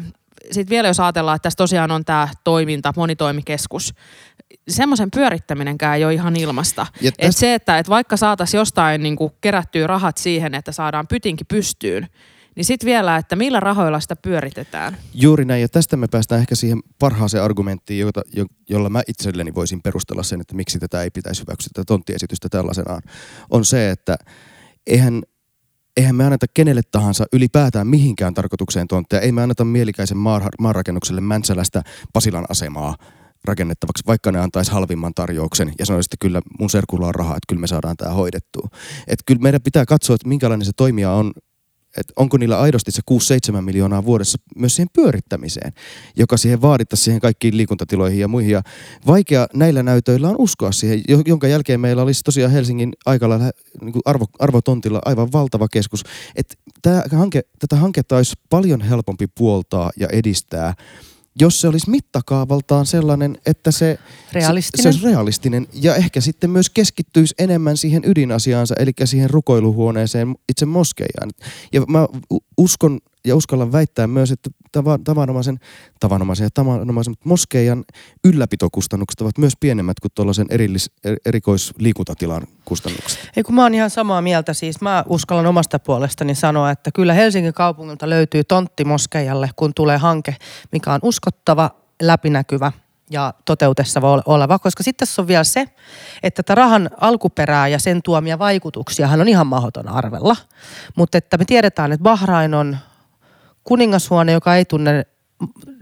sit 0.51 0.71
vielä 0.71 0.89
jos 0.89 1.01
ajatellaan, 1.01 1.37
että 1.37 1.43
tässä 1.47 1.57
tosiaan 1.57 1.91
on 1.91 2.05
tämä 2.05 2.29
toiminta, 2.45 2.93
monitoimikeskus, 2.97 3.95
semmoisen 4.69 5.11
pyörittäminenkään 5.11 5.97
ei 5.97 6.05
ole 6.05 6.15
ihan 6.15 6.37
ilmasta. 6.37 6.87
Ja 7.01 7.09
Et 7.09 7.15
tästä- 7.15 7.41
se, 7.41 7.55
että 7.55 7.79
et 7.79 7.89
vaikka 7.89 8.17
saataisiin 8.17 8.59
jostain 8.59 9.03
niin 9.03 9.17
kerättyä 9.41 9.87
rahat 9.87 10.17
siihen, 10.17 10.55
että 10.55 10.73
saadaan 10.73 11.07
pytinki 11.07 11.45
pystyyn, 11.45 12.09
niin 12.57 12.65
sitten 12.65 12.87
vielä, 12.87 13.17
että 13.17 13.37
millä 13.37 13.61
rahoilla 13.61 14.01
sitä 14.01 14.17
pyöritetään. 14.17 14.97
Juuri 15.15 15.45
näin, 15.45 15.63
ja 15.63 15.69
tästä 15.69 15.97
me 15.97 16.07
päästään 16.11 16.41
ehkä 16.41 16.55
siihen 16.55 16.81
parhaaseen 16.99 17.45
argumenttiin, 17.45 18.01
jota, 18.01 18.23
jo, 18.37 18.47
jolla 18.71 18.91
mä 18.91 19.03
itselleni 19.09 19.55
voisin 19.55 19.83
perustella 19.83 20.23
sen, 20.23 20.41
että 20.41 20.55
miksi 20.55 20.79
tätä 20.79 21.03
ei 21.03 21.11
pitäisi 21.11 21.43
hyväksyä, 21.43 21.71
tätä 21.75 21.85
tonttiesitystä 21.87 22.49
tällaisenaan, 22.49 23.03
on 23.51 23.65
se, 23.65 23.91
että 23.91 24.17
eihän, 24.87 25.23
eihän 25.97 26.17
me 26.17 26.25
anneta 26.25 26.47
kenelle 26.55 26.83
tahansa 26.91 27.25
ylipäätään 27.33 27.87
mihinkään 27.87 28.35
tarkoitukseen 28.35 28.89
tontteja. 28.89 29.21
Ei 29.21 29.33
me 29.33 29.43
anneta 29.43 29.65
mielikäisen 29.65 30.19
maa, 30.19 30.49
maanrakennukselle 30.61 31.21
Mäntsälästä 31.21 31.83
Pasilan 32.13 32.45
asemaa 32.49 32.97
rakennettavaksi, 33.45 34.03
vaikka 34.07 34.33
ne 34.33 34.39
antaisi 34.39 34.73
halvimman 34.73 35.15
tarjouksen 35.15 35.73
ja 35.79 35.87
sanoisi, 35.87 36.07
että 36.07 36.17
kyllä 36.21 36.41
mun 36.59 36.71
serkulla 36.71 37.07
on 37.07 37.15
rahaa, 37.15 37.37
että 37.37 37.47
kyllä 37.49 37.61
me 37.61 37.67
saadaan 37.67 37.97
tämä 37.97 38.13
hoidettua. 38.13 38.69
Että 39.07 39.23
kyllä 39.27 39.41
meidän 39.41 39.63
pitää 39.63 39.87
katsoa, 39.87 40.15
että 40.15 40.29
minkälainen 40.29 40.67
se 40.67 40.73
toimija 40.77 41.13
on, 41.13 41.33
että 41.97 42.13
onko 42.17 42.37
niillä 42.37 42.61
aidosti 42.61 42.91
se 42.91 43.03
6-7 43.53 43.61
miljoonaa 43.61 44.05
vuodessa 44.05 44.39
myös 44.57 44.77
siihen 44.77 44.89
pyörittämiseen, 44.93 45.73
joka 46.17 46.37
siihen 46.37 46.63
vaadittaisiin 46.63 47.05
siihen 47.05 47.21
kaikkiin 47.21 47.57
liikuntatiloihin 47.57 48.21
ja 48.21 48.29
muihin. 48.29 48.51
Ja 48.51 48.63
vaikea 49.07 49.47
näillä 49.55 49.83
näytöillä 49.83 50.29
on 50.29 50.37
uskoa 50.39 50.73
siihen, 50.73 51.03
jo- 51.09 51.23
jonka 51.27 51.49
jälkeen 51.49 51.81
meillä 51.81 52.03
olisi 52.03 52.23
tosiaan 52.25 52.53
Helsingin 52.53 52.93
aikalla 53.07 53.39
niin 53.81 53.93
kuin 53.93 54.03
arvo, 54.05 54.27
arvotontilla 54.39 55.01
aivan 55.05 55.33
valtava 55.33 55.69
keskus. 55.69 56.03
Että 56.37 56.55
tämä 56.83 57.03
hanke, 57.13 57.43
tätä 57.59 57.77
hanketta 57.77 58.17
olisi 58.17 58.35
paljon 58.51 58.81
helpompi 58.81 59.27
puoltaa 59.27 59.91
ja 59.97 60.09
edistää, 60.13 60.75
jos 61.41 61.61
se 61.61 61.69
olisi 61.69 61.91
mittakaavaltaan 61.91 62.87
sellainen, 62.87 63.39
että 63.47 63.71
se, 63.71 63.99
Realistinen. 64.33 64.83
se, 64.83 64.83
se 64.83 64.89
olisi 64.89 65.15
realistinen 65.15 65.67
ja 65.73 65.95
ehkä 65.95 66.21
sitten 66.21 66.51
myös 66.51 66.71
keskittyisi 66.71 67.35
enemmän 67.39 67.77
siihen 67.77 68.03
ydinasiaansa, 68.05 68.75
eli 68.79 68.93
siihen 69.05 69.31
rukoiluhuoneeseen 69.31 70.35
itse 70.49 70.67
moskeijaan. 70.67 71.31
Ja 71.73 71.81
mä 71.89 72.07
uskon 72.63 73.01
ja 73.25 73.37
uskallan 73.37 73.73
väittää 73.73 74.07
myös, 74.07 74.31
että 74.31 74.51
tava, 74.73 74.99
tavanomaisen, 75.05 75.59
tavanomaisen 76.01 76.45
ja 76.45 76.51
tavanomaisen 76.55 77.15
moskeijan 77.25 77.85
ylläpitokustannukset 78.25 79.21
ovat 79.21 79.39
myös 79.39 79.53
pienemmät 79.61 80.01
kuin 80.01 80.13
tuollaisen 80.15 80.47
erillis, 80.51 80.91
er, 81.05 81.17
erikoisliikuntatilan 81.27 82.43
kustannukset. 82.65 83.31
Ei 83.37 83.43
kun 83.43 83.55
mä 83.55 83.63
oon 83.63 83.75
ihan 83.75 83.91
samaa 83.91 84.23
mieltä 84.23 84.55
siis. 84.55 84.81
Mä 84.81 85.05
uskallan 85.09 85.47
omasta 85.47 85.79
puolestani 85.79 86.35
sanoa, 86.35 86.71
että 86.71 86.91
kyllä 86.95 87.13
Helsingin 87.13 87.55
kaupungilta 87.55 88.11
löytyy 88.11 88.45
tontti 88.45 88.85
moskeijalle, 88.85 89.51
kun 89.57 89.75
tulee 89.75 89.97
hanke, 89.97 90.37
mikä 90.73 90.93
on 90.93 91.01
uskottava, 91.03 91.71
läpinäkyvä 92.03 92.73
ja 93.13 93.35
toteutessa 93.45 94.01
oleva. 94.27 94.59
Koska 94.59 94.83
sitten 94.83 95.07
tässä 95.09 95.23
on 95.23 95.29
vielä 95.29 95.45
se, 95.45 95.69
että 96.23 96.43
tätä 96.43 96.55
rahan 96.55 96.91
alkuperää 97.01 97.69
ja 97.69 97.79
sen 97.79 98.03
tuomia 98.03 98.39
vaikutuksiahan 98.39 99.21
on 99.21 99.29
ihan 99.29 99.47
mahdoton 99.47 99.89
arvella. 99.89 100.37
Mutta 100.97 101.19
että 101.19 101.37
me 101.37 101.45
tiedetään, 101.45 101.93
että 101.93 102.03
Bahrain 102.03 102.55
on 102.55 102.77
kuningashuone, 103.65 104.33
joka 104.33 104.57
ei 104.57 104.65
tunne 104.65 105.07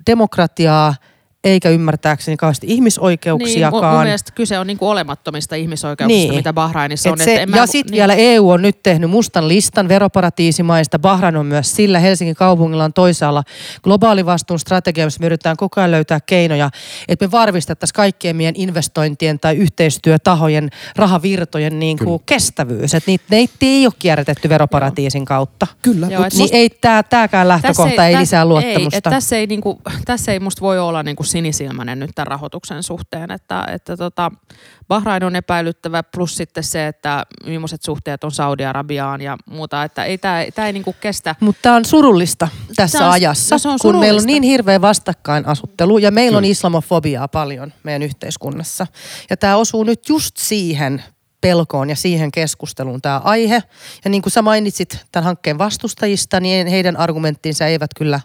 demokratiaa, 0.07 0.95
eikä 1.44 1.68
ymmärtääkseni 1.70 2.37
kauheasti 2.37 2.66
Niin, 2.66 2.74
ihmisoikeuksiakaan. 2.74 3.85
mun, 3.85 3.94
mun 3.94 4.03
mielestä 4.05 4.33
kyse 4.35 4.59
on 4.59 4.66
niinku 4.66 4.88
olemattomista 4.88 5.57
ihmisoikeuksista, 5.57 6.26
Niin. 6.29 6.35
mitä 6.35 6.53
Bahrainissa 6.53 7.11
on. 7.11 7.20
Et 7.20 7.24
se, 7.24 7.31
että 7.31 7.42
en 7.42 7.50
mä- 7.50 7.57
ja 7.57 7.66
sitten 7.66 7.90
niin. 7.90 7.96
vielä 7.98 8.14
EU 8.14 8.50
on 8.50 8.62
nyt 8.62 8.83
tehnyt 8.83 9.11
mustan 9.11 9.48
listan 9.48 9.88
veroparatiisimaista. 9.88 10.98
Bahrain 10.98 11.37
on 11.37 11.46
myös 11.46 11.76
sillä. 11.76 11.98
Helsingin 11.98 12.35
kaupungilla 12.37 12.85
on 12.85 12.92
toisaalla 12.92 13.42
globaali 13.83 14.26
vastuun 14.26 14.59
strategia, 14.61 15.05
missä 15.05 15.20
me 15.20 15.26
yritetään 15.26 15.57
koko 15.57 15.81
ajan 15.81 15.90
löytää 15.90 16.20
keinoja, 16.26 16.70
että 17.09 17.26
me 17.26 17.31
varmistettaisiin 17.31 17.94
kaikkien 17.94 18.37
meidän 18.37 18.55
investointien 18.57 19.40
tai 19.40 19.57
yhteistyötahojen 19.57 20.70
rahavirtojen 20.96 21.79
niin 21.79 21.98
kuin 21.98 22.22
kestävyys. 22.26 22.94
Että 22.94 23.11
niitä, 23.11 23.24
ne 23.31 23.48
ei 23.62 23.87
ole 23.87 23.92
kierrätetty 23.98 24.48
veroparatiisin 24.48 25.24
kautta. 25.24 25.66
Kyllä, 25.83 26.07
Joo, 26.11 26.24
et 26.24 26.35
Niin 26.35 26.48
ei 26.53 26.70
tää, 26.70 27.03
tääkään 27.03 27.48
lähtökohta 27.48 28.07
ei, 28.07 28.12
tässä 28.12 28.20
lisää 28.20 28.44
luottamusta. 28.44 28.96
Ei, 28.96 28.98
et 28.98 29.05
tässä, 29.14 29.37
ei 29.37 29.46
niinku, 29.46 29.81
tässä 30.05 30.33
ei 30.33 30.40
musta 30.40 30.61
voi 30.61 30.79
olla 30.79 31.03
niinku 31.03 31.22
sinisilmäinen 31.31 31.99
nyt 31.99 32.11
tämän 32.14 32.27
rahoituksen 32.27 32.83
suhteen, 32.83 33.31
että, 33.31 33.64
että 33.73 33.97
tota, 33.97 34.31
Bahrain 34.88 35.25
on 35.25 35.37
epäilyttävä, 35.37 36.03
plus 36.03 36.37
sitten 36.37 36.64
se, 36.64 36.87
että 36.87 37.27
millaiset 37.47 37.83
suhteet 37.83 38.25
on 38.25 38.33
Saudi-Arabiaan 38.33 39.21
ja 39.21 39.37
muuta, 39.47 39.85
että 39.85 40.05
ei 40.05 40.19
tämä 40.19 40.45
tää 40.55 40.66
ei 40.66 40.73
niinku 40.73 40.95
kestä. 41.01 41.35
Mutta 41.40 41.62
tämä 41.62 41.77
on 41.77 41.85
surullista 41.85 42.49
tässä 42.77 42.99
Tää 42.99 43.07
on- 43.07 43.12
ajassa, 43.12 43.55
no 43.55 43.59
se 43.59 43.69
on 43.69 43.79
kun 43.81 43.90
meillä 43.90 44.16
on 44.16 44.21
surullista. 44.21 44.27
niin 44.27 44.43
hirveä 44.43 44.81
vastakkainasuttelu 44.81 45.99
ja 45.99 46.11
meillä 46.11 46.37
on 46.38 46.43
Kyllä. 46.43 46.53
islamofobiaa 46.53 47.29
paljon 47.29 47.73
meidän 47.83 48.03
yhteiskunnassa. 48.03 48.87
Ja 49.31 49.37
tämä 49.37 49.57
osuu 49.57 49.85
nyt 49.85 50.09
just 50.09 50.37
siihen 50.37 51.05
pelkoon 51.40 51.90
ja 51.90 51.97
siihen 51.97 52.31
keskusteluun 52.31 53.03
tämä 53.03 53.19
aihe. 53.25 53.62
Ja 54.05 54.11
niin 54.11 54.23
kuin 54.23 54.33
sä 54.33 54.43
mainitsit 54.43 55.07
tämän 55.12 55.25
hankkeen 55.25 55.59
vastustajista, 55.59 56.40
niin 56.40 56.66
heidän 56.66 56.97
argumenttinsa 56.97 57.66
eivät 57.66 57.90
kyllä 57.97 58.21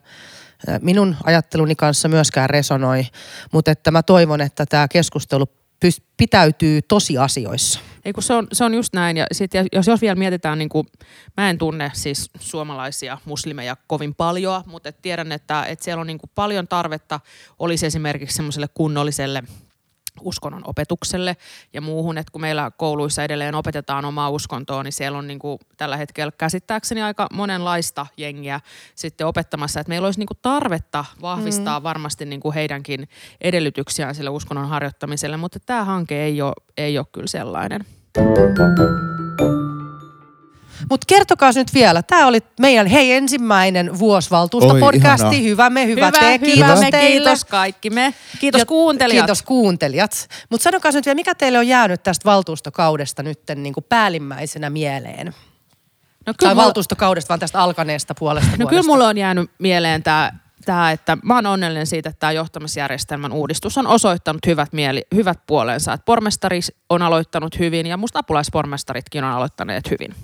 minun 0.82 1.15
ajatteluni 1.24 1.76
kanssa 1.76 2.08
myöskään 2.08 2.50
resonoi. 2.50 3.04
Mutta 3.52 3.72
että 3.72 3.91
mä 3.91 4.04
toivon, 4.04 4.41
että 4.41 4.65
tämä 4.65 4.88
keskustelu 4.88 5.46
pitäytyy 6.18 6.82
tosiasioissa. 6.82 7.80
Ei 8.06 8.13
kun 8.13 8.24
se 8.24 8.34
on, 8.34 8.48
se 8.54 8.63
on 8.63 8.74
just 8.74 8.94
näin. 8.94 9.18
Ja 9.18 9.26
sit, 9.32 9.52
jos, 9.74 9.88
jos 9.88 10.02
vielä 10.02 10.15
mietitään, 10.15 10.58
niin 10.58 10.70
kuin, 10.70 10.88
mä 11.38 11.50
en 11.50 11.58
tunne 11.58 11.91
siis 11.94 12.30
suomalaisia 12.39 13.18
muslimeja 13.26 13.78
kovin 13.88 14.15
paljon, 14.15 14.63
mutta 14.65 14.89
et 14.89 15.02
tiedän, 15.02 15.32
että, 15.32 15.65
että 15.65 15.86
siellä 15.86 16.02
on 16.02 16.08
niin 16.08 16.20
paljon 16.36 16.68
tarvetta, 16.68 17.20
olisi 17.60 17.86
esimerkiksi 17.86 18.36
semmoiselle 18.36 18.68
kunnolliselle 18.74 19.44
uskonnon 20.21 20.62
opetukselle 20.65 21.38
ja 21.73 21.82
muuhun, 21.82 22.17
että 22.17 22.32
kun 22.32 22.41
meillä 22.41 22.71
kouluissa 22.78 23.23
edelleen 23.23 23.56
opetetaan 23.56 24.06
omaa 24.06 24.30
uskontoa, 24.30 24.84
niin 24.84 24.91
siellä 24.91 25.17
on 25.17 25.28
niin 25.28 25.39
kuin 25.39 25.60
tällä 25.78 25.97
hetkellä 25.97 26.32
käsittääkseni 26.38 27.01
aika 27.01 27.28
monenlaista 27.34 28.08
jengiä 28.17 28.60
sitten 28.95 29.28
opettamassa, 29.28 29.80
että 29.80 29.89
meillä 29.89 30.06
olisi 30.06 30.19
niin 30.19 30.28
kuin 30.28 30.39
tarvetta 30.41 31.06
vahvistaa 31.21 31.80
mm. 31.80 31.84
varmasti 31.84 32.25
niin 32.25 32.39
kuin 32.39 32.54
heidänkin 32.54 33.08
edellytyksiään 33.41 34.15
sille 34.15 34.30
uskonnon 34.30 34.69
harjoittamiselle, 34.69 35.38
mutta 35.38 35.60
tämä 35.60 35.86
hanke 35.86 36.23
ei 36.23 36.41
ole, 36.41 36.54
ei 36.78 36.97
ole 36.97 37.06
kyllä 37.12 37.28
sellainen. 37.28 37.86
Mutta 40.90 41.06
kertokaa 41.08 41.52
nyt 41.56 41.74
vielä, 41.74 42.04
tämä 42.04 42.28
oli 42.28 42.40
meidän 42.60 42.88
hei 42.88 43.14
ensimmäinen 43.14 44.00
vuosivaltuustopodcasti. 44.00 45.44
Hyvä 45.44 45.70
me, 45.70 45.86
hyvä, 45.86 46.06
hyvä 46.06 46.20
te, 46.20 46.40
kiitos 46.40 46.70
hyvä 46.70 46.76
me, 46.76 46.92
teille. 46.92 47.30
kiitos 47.30 47.46
kaikki 47.46 47.90
me. 47.90 48.14
Kiitos 48.40 48.60
ja, 48.60 48.66
kuuntelijat. 48.66 49.24
Kiitos 49.26 49.44
kuuntelijat. 49.44 50.28
Mutta 50.50 50.64
sanokaa 50.64 50.92
nyt 50.92 51.06
vielä, 51.06 51.16
mikä 51.16 51.36
teille 51.36 51.58
on 51.58 51.68
jäänyt 51.68 52.04
tästä 52.04 52.26
valtuustokaudesta 52.26 53.24
nyt 53.24 53.40
niin 53.56 53.74
kuin 53.74 53.86
päällimmäisenä 53.90 54.70
mieleen? 54.70 55.28
No, 56.26 56.34
kyllä 56.34 56.50
tai 56.50 56.56
mulla... 56.56 56.66
valtuustokaudesta, 56.66 57.30
vaan 57.30 57.40
tästä 57.40 57.60
alkaneesta 57.60 58.16
puolesta 58.16 58.52
No 58.52 58.58
vuodesta. 58.58 58.70
kyllä 58.70 58.84
mulla 58.84 59.08
on 59.08 59.18
jäänyt 59.18 59.52
mieleen 59.60 60.04
tämä 60.04 60.32
tämä, 60.65 60.91
että 60.91 61.17
mä 61.23 61.36
oon 61.36 61.45
onnellinen 61.45 61.88
siitä, 61.88 62.10
että 62.10 62.19
tämä 62.19 62.32
johtamisjärjestelmän 62.32 63.32
uudistus 63.32 63.78
on 63.78 63.88
osoittanut 63.88 64.45
hyvät, 64.47 64.73
mieli, 64.73 65.04
hyvät 65.15 65.39
puolensa. 65.47 65.93
Että 65.93 66.06
pormestari 66.06 66.60
on 66.89 67.01
aloittanut 67.01 67.60
hyvin 67.60 67.88
ja 67.88 67.97
musta 67.97 68.19
apulaispormestaritkin 68.19 69.23
on 69.23 69.32
aloittaneet 69.32 69.91
hyvin. 69.91 70.15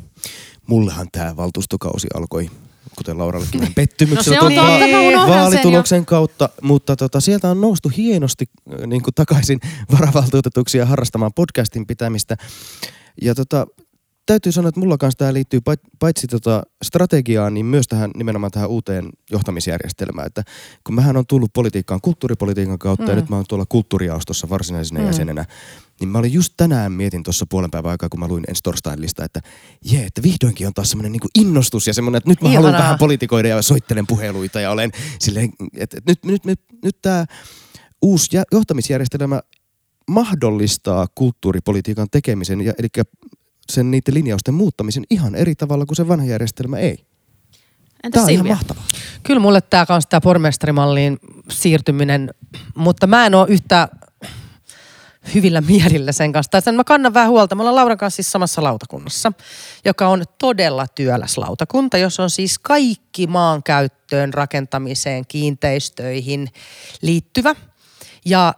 Mullehan 0.67 1.07
tämä 1.11 1.37
valtuustokausi 1.37 2.07
alkoi 2.13 2.49
kuten 2.95 3.17
Laurallekin 3.17 3.59
vähän 3.59 3.73
pettymyksellä 3.73 4.37
no 4.37 4.45
on 4.45 4.53
totta, 4.53 5.27
vaalituloksen 5.27 6.05
kautta, 6.05 6.49
mutta 6.61 6.95
tota, 6.95 7.19
sieltä 7.19 7.49
on 7.49 7.61
noustu 7.61 7.89
hienosti 7.97 8.45
äh, 8.73 8.87
niin 8.87 9.01
kuin 9.01 9.13
takaisin 9.15 9.59
varavaltuutetuksi 9.91 10.77
ja 10.77 10.85
harrastamaan 10.85 11.33
podcastin 11.33 11.87
pitämistä. 11.87 12.37
Ja 13.21 13.35
tota, 13.35 13.67
täytyy 14.31 14.51
sanoa, 14.51 14.69
että 14.69 14.79
mulla 14.79 14.97
kanssa 14.97 15.17
tämä 15.17 15.33
liittyy 15.33 15.59
paitsi 15.99 16.27
tota 16.27 16.63
strategiaan, 16.83 17.53
niin 17.53 17.65
myös 17.65 17.87
tähän 17.87 18.11
nimenomaan 18.15 18.51
tähän 18.51 18.69
uuteen 18.69 19.09
johtamisjärjestelmään. 19.31 20.27
Että 20.27 20.43
kun 20.83 20.95
mähän 20.95 21.17
on 21.17 21.25
tullut 21.25 21.53
politiikkaan 21.53 22.01
kulttuuripolitiikan 22.01 22.79
kautta 22.79 23.03
mm. 23.03 23.09
ja 23.09 23.15
nyt 23.15 23.29
mä 23.29 23.35
oon 23.35 23.45
tuolla 23.49 23.65
kulttuuriaostossa 23.69 24.49
varsinaisena 24.49 24.99
mm. 24.99 25.05
jäsenenä, 25.05 25.45
niin 25.99 26.09
mä 26.09 26.17
olin 26.19 26.33
just 26.33 26.53
tänään 26.57 26.91
mietin 26.91 27.23
tuossa 27.23 27.45
puolen 27.49 27.71
päivän 27.71 27.91
aikaa, 27.91 28.09
kun 28.09 28.19
mä 28.19 28.27
luin 28.27 28.43
ensi 28.47 28.63
torstain 28.63 29.01
lista, 29.01 29.25
että 29.25 29.39
jee, 29.91 30.05
että 30.05 30.23
vihdoinkin 30.23 30.67
on 30.67 30.73
taas 30.73 30.89
semmoinen 30.89 31.11
niin 31.11 31.45
innostus 31.45 31.87
ja 31.87 31.93
semmoinen, 31.93 32.17
että 32.17 32.29
nyt 32.29 32.41
mä 32.41 32.49
Ihanaa. 32.49 32.71
haluan 32.71 32.83
vähän 32.83 32.99
politikoida 32.99 33.47
ja 33.47 33.61
soittelen 33.61 34.07
puheluita 34.07 34.59
ja 34.59 34.71
olen 34.71 34.91
silleen, 35.19 35.49
että 35.77 35.97
nyt, 36.07 36.25
nyt, 36.25 36.45
nyt, 36.45 36.59
nyt 36.83 36.97
tämä 37.01 37.25
uusi 38.01 38.37
johtamisjärjestelmä 38.51 39.41
mahdollistaa 40.09 41.07
kulttuuripolitiikan 41.15 42.07
tekemisen, 42.11 42.61
ja, 42.61 42.73
eli 42.77 42.87
sen 43.71 43.91
niiden 43.91 44.13
linjausten 44.13 44.53
muuttamisen 44.53 45.03
ihan 45.09 45.35
eri 45.35 45.55
tavalla 45.55 45.85
kuin 45.85 45.95
se 45.95 46.07
vanha 46.07 46.25
järjestelmä 46.25 46.77
ei. 46.77 47.05
Entä 48.03 48.15
tämä 48.15 48.23
on 48.23 48.29
Silvia? 48.29 48.45
ihan 48.45 48.57
mahtavaa. 48.57 48.83
Kyllä 49.23 49.39
mulle 49.39 49.61
tämä 49.61 49.85
kanssa 49.85 50.09
tämä 50.09 50.21
pormestarimalliin 50.21 51.19
siirtyminen, 51.49 52.33
mutta 52.75 53.07
mä 53.07 53.25
en 53.25 53.35
ole 53.35 53.47
yhtä 53.49 53.87
hyvillä 55.33 55.61
mielillä 55.61 56.11
sen 56.11 56.31
kanssa. 56.31 56.51
Tai 56.51 56.61
sen 56.61 56.75
mä 56.75 56.83
kannan 56.83 57.13
vähän 57.13 57.29
huolta. 57.29 57.55
Me 57.55 57.61
ollaan 57.61 57.75
Lauran 57.75 57.97
kanssa 57.97 58.15
siis 58.15 58.31
samassa 58.31 58.63
lautakunnassa, 58.63 59.31
joka 59.85 60.07
on 60.07 60.23
todella 60.37 60.87
työläs 60.87 61.37
lautakunta, 61.37 61.97
jos 61.97 62.19
on 62.19 62.29
siis 62.29 62.59
kaikki 62.59 63.27
maankäyttöön, 63.27 64.33
rakentamiseen, 64.33 65.23
kiinteistöihin 65.27 66.49
liittyvä. 67.01 67.55
Ja 68.25 68.53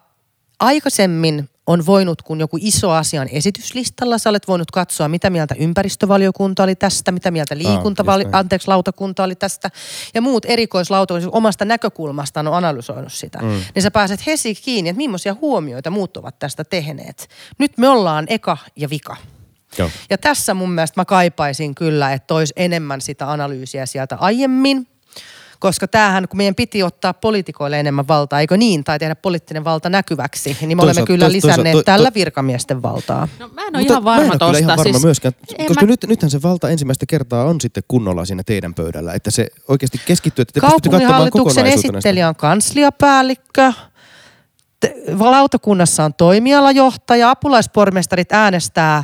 aikaisemmin 0.60 1.50
on 1.68 1.86
voinut, 1.86 2.22
kun 2.22 2.40
joku 2.40 2.58
iso 2.62 2.92
asia 2.92 3.22
on 3.22 3.28
esityslistalla, 3.32 4.18
sä 4.18 4.30
olet 4.30 4.48
voinut 4.48 4.72
katsoa, 4.72 5.08
mitä 5.08 5.30
mieltä 5.30 5.56
ympäristövaliokunta 5.60 6.64
oli 6.64 6.76
tästä, 6.76 7.12
mitä 7.12 7.32
mieltä 7.32 7.56
liikuntavali- 7.56 8.28
ah, 8.32 8.40
anteeksi, 8.40 8.68
lautakunta 8.68 9.24
oli 9.24 9.36
tästä, 9.36 9.70
ja 10.14 10.22
muut 10.22 10.46
erikoislautakunnat 10.46 11.30
omasta 11.34 11.66
näkökulmastaan 11.66 12.48
on 12.48 12.54
analysoinut 12.54 13.14
sitä. 13.14 13.40
Mm. 13.42 13.62
Niin 13.76 13.84
sä 13.84 13.92
pääset 13.92 14.26
hesi 14.26 14.56
kiinni, 14.56 14.90
että 14.90 14.98
millaisia 14.98 15.36
huomioita 15.42 15.90
muut 15.90 16.18
ovat 16.18 16.40
tästä 16.40 16.64
tehneet. 16.64 17.30
Nyt 17.58 17.78
me 17.78 17.90
ollaan 17.90 18.26
eka 18.30 18.58
ja 18.76 18.90
vika. 18.90 19.18
Joo. 19.78 19.90
Ja 20.10 20.18
tässä 20.18 20.54
mun 20.54 20.72
mielestä 20.72 21.02
mä 21.02 21.06
kaipaisin 21.06 21.76
kyllä, 21.76 22.14
että 22.14 22.34
olisi 22.34 22.54
enemmän 22.56 23.02
sitä 23.02 23.32
analyysiä 23.32 23.86
sieltä 23.86 24.16
aiemmin 24.16 24.88
koska 25.64 25.88
tämähän, 25.88 26.28
kun 26.28 26.38
meidän 26.38 26.56
piti 26.56 26.84
ottaa 26.84 27.14
poliitikoille 27.14 27.80
enemmän 27.80 28.08
valtaa, 28.08 28.40
eikö 28.40 28.58
niin, 28.58 28.84
tai 28.84 29.00
tehdä 29.00 29.16
poliittinen 29.16 29.64
valta 29.64 29.90
näkyväksi, 29.90 30.58
niin 30.62 30.78
me 30.78 30.82
toisa, 30.82 30.84
olemme 30.84 31.08
kyllä 31.08 31.26
toisa, 31.26 31.48
lisänneet 31.48 31.74
toisa, 31.74 31.86
tällä 31.86 32.12
virkamiesten 32.16 32.82
valtaa. 32.82 33.28
No 33.40 33.48
mä 33.48 33.62
en 33.62 33.76
ole 33.76 33.78
Mutta 33.78 33.94
ihan 33.94 34.04
varma 34.04 34.28
mä 34.28 34.34
en 34.34 34.40
tosta. 34.40 34.58
ihan 34.58 34.78
varma 34.78 34.84
siis, 34.84 35.04
myöskään, 35.04 35.34
koska 35.68 35.86
mä... 35.86 35.92
nyt, 35.92 36.06
nythän 36.08 36.32
se 36.32 36.42
valta 36.42 36.70
ensimmäistä 36.70 37.06
kertaa 37.06 37.44
on 37.44 37.62
sitten 37.62 37.84
kunnolla 37.88 38.26
siinä 38.26 38.44
teidän 38.46 38.74
pöydällä, 38.74 39.14
että 39.14 39.32
se 39.32 39.48
oikeasti 39.68 40.02
keskittyy, 40.06 40.42
että 40.42 40.54
te 40.54 40.68
pystytte 40.68 40.90
katsomaan 40.90 41.32
kokonaisuutena. 41.32 41.98
esittelijä 41.98 42.30
on 42.30 42.36
kansliapäällikkö, 42.36 43.74
lautakunnassa 45.20 46.04
on 46.04 46.14
toimialajohtaja, 46.14 47.30
apulaispormestarit 47.30 48.32
äänestää 48.32 49.04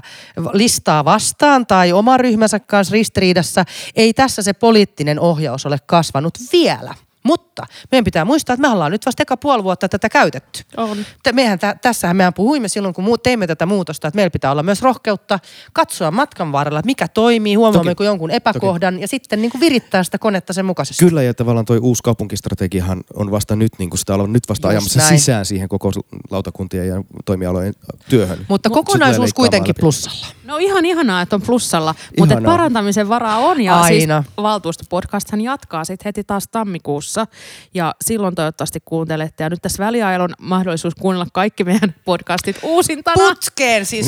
listaa 0.54 1.06
vastaan 1.06 1.68
tai 1.68 1.94
oma 1.94 2.18
ryhmänsä 2.18 2.60
kanssa 2.60 2.94
ristiriidassa. 2.94 3.66
Ei 3.96 4.14
tässä 4.14 4.42
se 4.42 4.54
poliittinen 4.54 5.20
ohjaus 5.20 5.66
ole 5.66 5.78
kasvanut 5.86 6.34
vielä. 6.52 6.96
Mutta 7.24 7.49
meidän 7.92 8.04
pitää 8.04 8.26
muistaa, 8.26 8.54
että 8.54 8.68
me 8.68 8.74
ollaan 8.74 8.92
nyt 8.92 9.06
vasta 9.06 9.24
eka 9.24 9.38
puoli 9.38 9.64
vuotta 9.64 9.90
tätä 9.90 10.10
käytetty. 10.10 10.64
On. 10.78 10.98
Mehän 11.34 11.60
tä, 11.60 11.76
tässähän 11.82 12.16
mehän 12.18 12.34
puhuimme 12.34 12.68
silloin, 12.68 12.94
kun 12.94 13.18
teimme 13.24 13.48
tätä 13.48 13.66
muutosta, 13.66 14.08
että 14.08 14.16
meillä 14.16 14.30
pitää 14.30 14.52
olla 14.52 14.64
myös 14.64 14.82
rohkeutta 14.82 15.40
katsoa 15.74 16.12
matkan 16.12 16.52
varrella, 16.52 16.80
että 16.80 16.86
mikä 16.86 17.08
toimii, 17.08 17.56
huomaammeko 17.56 18.04
jonkun 18.04 18.32
epäkohdan 18.32 18.94
toki. 18.94 19.02
ja 19.04 19.08
sitten 19.08 19.42
niin 19.42 19.52
kuin 19.52 19.62
virittää 19.62 20.04
sitä 20.04 20.18
konetta 20.18 20.54
sen 20.54 20.66
mukaisesti. 20.66 21.06
Kyllä 21.06 21.24
ja 21.24 21.34
tavallaan 21.34 21.66
toi 21.66 21.78
uusi 21.78 22.04
kaupunkistrategiahan 22.04 23.02
on 23.14 23.32
vasta 23.32 23.56
nyt, 23.56 23.72
niin 23.78 23.90
kuin 23.90 24.00
sitä 24.00 24.14
ollaan 24.14 24.34
nyt 24.34 24.50
vasta 24.50 24.68
Just 24.68 24.72
ajamassa 24.72 25.00
näin. 25.00 25.20
sisään 25.20 25.46
siihen 25.46 25.70
koko 25.70 25.92
lautakuntien 26.30 26.88
ja 26.88 27.04
toimialojen 27.26 27.74
työhön. 28.10 28.46
Mutta 28.48 28.70
kokonaisuus 28.70 29.34
kuitenkin 29.34 29.76
plussalla. 29.80 30.28
No 30.44 30.58
ihan 30.58 30.86
ihanaa, 30.86 31.22
että 31.22 31.36
on 31.36 31.42
plussalla, 31.42 31.96
mutta 32.20 32.36
parantamisen 32.46 33.10
varaa 33.10 33.38
on 33.38 33.62
ja 33.62 33.84
siis 33.88 34.02
Aina. 34.02 34.24
siis 34.24 34.38
valtuustopodcasthan 34.38 35.42
jatkaa 35.42 35.86
sitten 35.86 36.06
heti 36.06 36.24
taas 36.24 36.48
tammikuussa 36.48 37.28
ja 37.74 37.96
silloin 38.02 38.36
toivottavasti 38.36 38.80
kuuntelette. 38.86 39.44
Ja 39.44 39.50
nyt 39.50 39.62
tässä 39.62 39.86
väliajalla 39.86 40.24
on 40.24 40.34
mahdollisuus 40.42 40.96
kuunnella 40.96 41.28
kaikki 41.34 41.64
meidän 41.64 41.96
podcastit 42.06 42.60
uusintana. 42.64 43.30
Putkeen 43.30 43.86
siis 43.86 44.08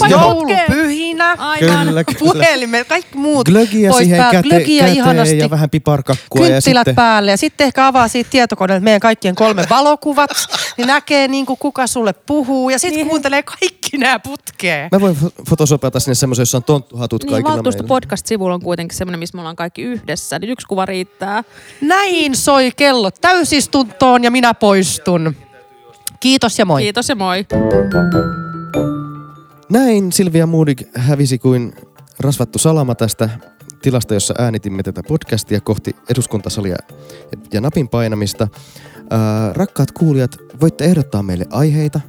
joulupyhinä. 1.30 1.72
Aivan. 1.72 1.88
Kyllä, 1.88 2.04
kyllä. 2.04 2.20
Puhelimet, 2.20 2.88
kaikki 2.88 3.18
muut 3.18 3.48
Glögiä 3.48 3.90
pois 3.90 4.04
siihen 4.04 4.26
käte, 4.32 4.50
Glögiä 4.50 4.80
käteen 4.80 4.98
ihanasti. 4.98 5.38
ja 5.38 5.50
vähän 5.50 5.70
piparkakkua. 5.70 6.42
Kynttilät 6.42 6.56
ja 6.56 6.62
sitten... 6.62 6.96
päälle 6.96 7.32
ja 7.32 7.38
sitten 7.38 7.68
ehkä 7.68 7.88
avaa 7.88 8.08
siitä 8.08 8.30
tietokoneelta 8.30 8.84
meidän 8.84 9.00
kaikkien 9.00 9.36
kolme 9.36 9.66
valokuvat, 9.70 10.30
niin 10.78 10.88
näkee 10.88 11.28
niin 11.28 11.46
kuin 11.46 11.60
kuka 11.60 11.88
sulle 11.88 12.14
puhuu 12.14 12.70
ja 12.70 12.80
sitten 12.80 12.98
niin. 12.98 13.08
kuuntelee 13.08 13.44
kaikki 13.44 13.98
nämä 13.98 14.20
putkeen. 14.20 14.90
Mä 14.92 15.02
voin 15.02 15.18
fotosopata 15.50 16.00
sinne 16.00 16.16
semmoisen, 16.16 16.42
jossa 16.42 16.58
on 16.58 16.64
tonttuhatut 16.64 17.24
niin, 17.24 17.32
kaikilla 17.32 17.64
meillä. 17.64 17.88
podcast-sivulla 17.88 18.54
on 18.54 18.62
kuitenkin 18.62 18.98
semmoinen, 18.98 19.20
missä 19.20 19.38
me 19.38 19.42
ollaan 19.42 19.56
kaikki 19.56 19.82
yhdessä. 19.82 20.40
Niin 20.40 20.52
yksi 20.52 20.68
kuva 20.68 20.86
riittää. 20.86 21.44
Näin 21.82 22.36
soi 22.36 22.72
kello 22.78 23.12
täysistuntoon 23.12 24.24
ja 24.24 24.32
minä 24.32 24.54
poistun. 24.54 25.36
Kiitos 26.20 26.60
ja 26.60 26.66
moi. 26.66 26.82
Kiitos 26.82 27.10
ja 27.10 27.16
moi. 27.16 27.46
Näin 29.72 30.12
Silvia 30.12 30.48
Moodig 30.48 30.82
hävisi 30.96 31.38
kuin 31.38 31.74
rasvattu 32.20 32.60
salama 32.60 32.96
tästä 32.96 33.30
tilasta, 33.82 34.14
jossa 34.14 34.34
äänitimme 34.38 34.84
tätä 34.84 35.04
podcastia 35.08 35.62
kohti 35.62 35.96
eduskuntasalia 36.10 36.76
ja 37.54 37.62
napin 37.62 37.90
painamista. 37.90 38.48
Ää, 39.10 39.54
rakkaat 39.54 39.92
kuulijat, 39.92 40.38
voitte 40.62 40.84
ehdottaa 40.84 41.24
meille 41.24 41.46
aiheita, 41.50 42.00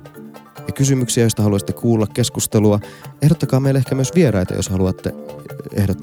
ja 0.67 0.73
kysymyksiä, 0.73 1.25
joista 1.25 1.43
haluaisitte 1.43 1.73
kuulla 1.73 2.07
keskustelua. 2.07 2.81
Ehdottakaa 3.23 3.61
meille 3.61 3.79
ehkä 3.79 3.95
myös 3.95 4.15
vieraita, 4.15 4.55
jos 4.55 4.69
haluatte 4.69 5.15
ehdot 5.73 5.99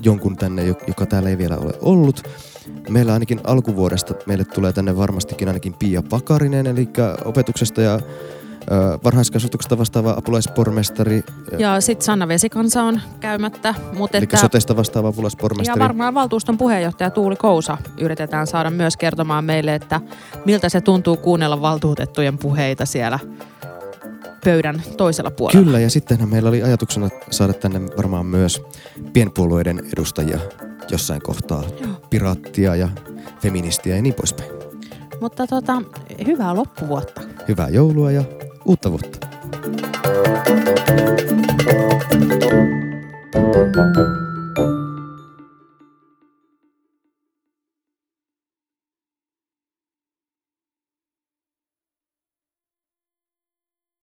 jonkun 0.00 0.36
tänne, 0.36 0.66
joka 0.86 1.06
täällä 1.06 1.28
ei 1.28 1.38
vielä 1.38 1.56
ole 1.56 1.72
ollut. 1.80 2.28
Meillä 2.88 3.12
ainakin 3.12 3.40
alkuvuodesta 3.44 4.14
meille 4.26 4.44
tulee 4.44 4.72
tänne 4.72 4.96
varmastikin 4.96 5.48
ainakin 5.48 5.74
Pia 5.74 6.02
Pakarinen, 6.02 6.66
eli 6.66 6.88
opetuksesta 7.24 7.82
ja 7.82 8.00
varhaiskasvatuksesta 9.04 9.78
vastaava 9.78 10.14
apulaispormestari. 10.18 11.22
Ja 11.58 11.80
sitten 11.80 12.04
Sanna 12.04 12.28
Vesikansa 12.28 12.82
on 12.82 13.00
käymättä. 13.20 13.74
Mutta 13.96 14.18
eli 14.18 14.24
että, 14.24 14.36
sotesta 14.36 14.76
vastaava 14.76 15.08
apulaispormestari. 15.08 15.80
Ja 15.80 15.84
varmaan 15.84 16.14
valtuuston 16.14 16.58
puheenjohtaja 16.58 17.10
Tuuli 17.10 17.36
Kousa 17.36 17.78
yritetään 18.00 18.46
saada 18.46 18.70
myös 18.70 18.96
kertomaan 18.96 19.44
meille, 19.44 19.74
että 19.74 20.00
miltä 20.44 20.68
se 20.68 20.80
tuntuu 20.80 21.16
kuunnella 21.16 21.60
valtuutettujen 21.60 22.38
puheita 22.38 22.86
siellä 22.86 23.18
pöydän 24.44 24.82
toisella 24.96 25.30
puolella. 25.30 25.64
Kyllä, 25.64 25.80
ja 25.80 25.90
sittenhän 25.90 26.28
meillä 26.28 26.48
oli 26.48 26.62
ajatuksena 26.62 27.08
saada 27.30 27.52
tänne 27.52 27.80
varmaan 27.96 28.26
myös 28.26 28.62
pienpuolueiden 29.12 29.82
edustajia 29.92 30.38
jossain 30.90 31.22
kohtaa. 31.22 31.64
Joo. 31.80 31.92
Piraattia 32.10 32.76
ja 32.76 32.88
feministiä 33.40 33.96
ja 33.96 34.02
niin 34.02 34.14
poispäin. 34.14 34.50
Mutta 35.20 35.46
tota, 35.46 35.82
hyvää 36.26 36.54
loppuvuotta. 36.56 37.20
Hyvää 37.48 37.68
joulua 37.68 38.10
ja 38.10 38.24
uutta 38.68 38.90
vuotta. 38.90 39.18
Thank 43.74 43.96
you. 43.96 44.27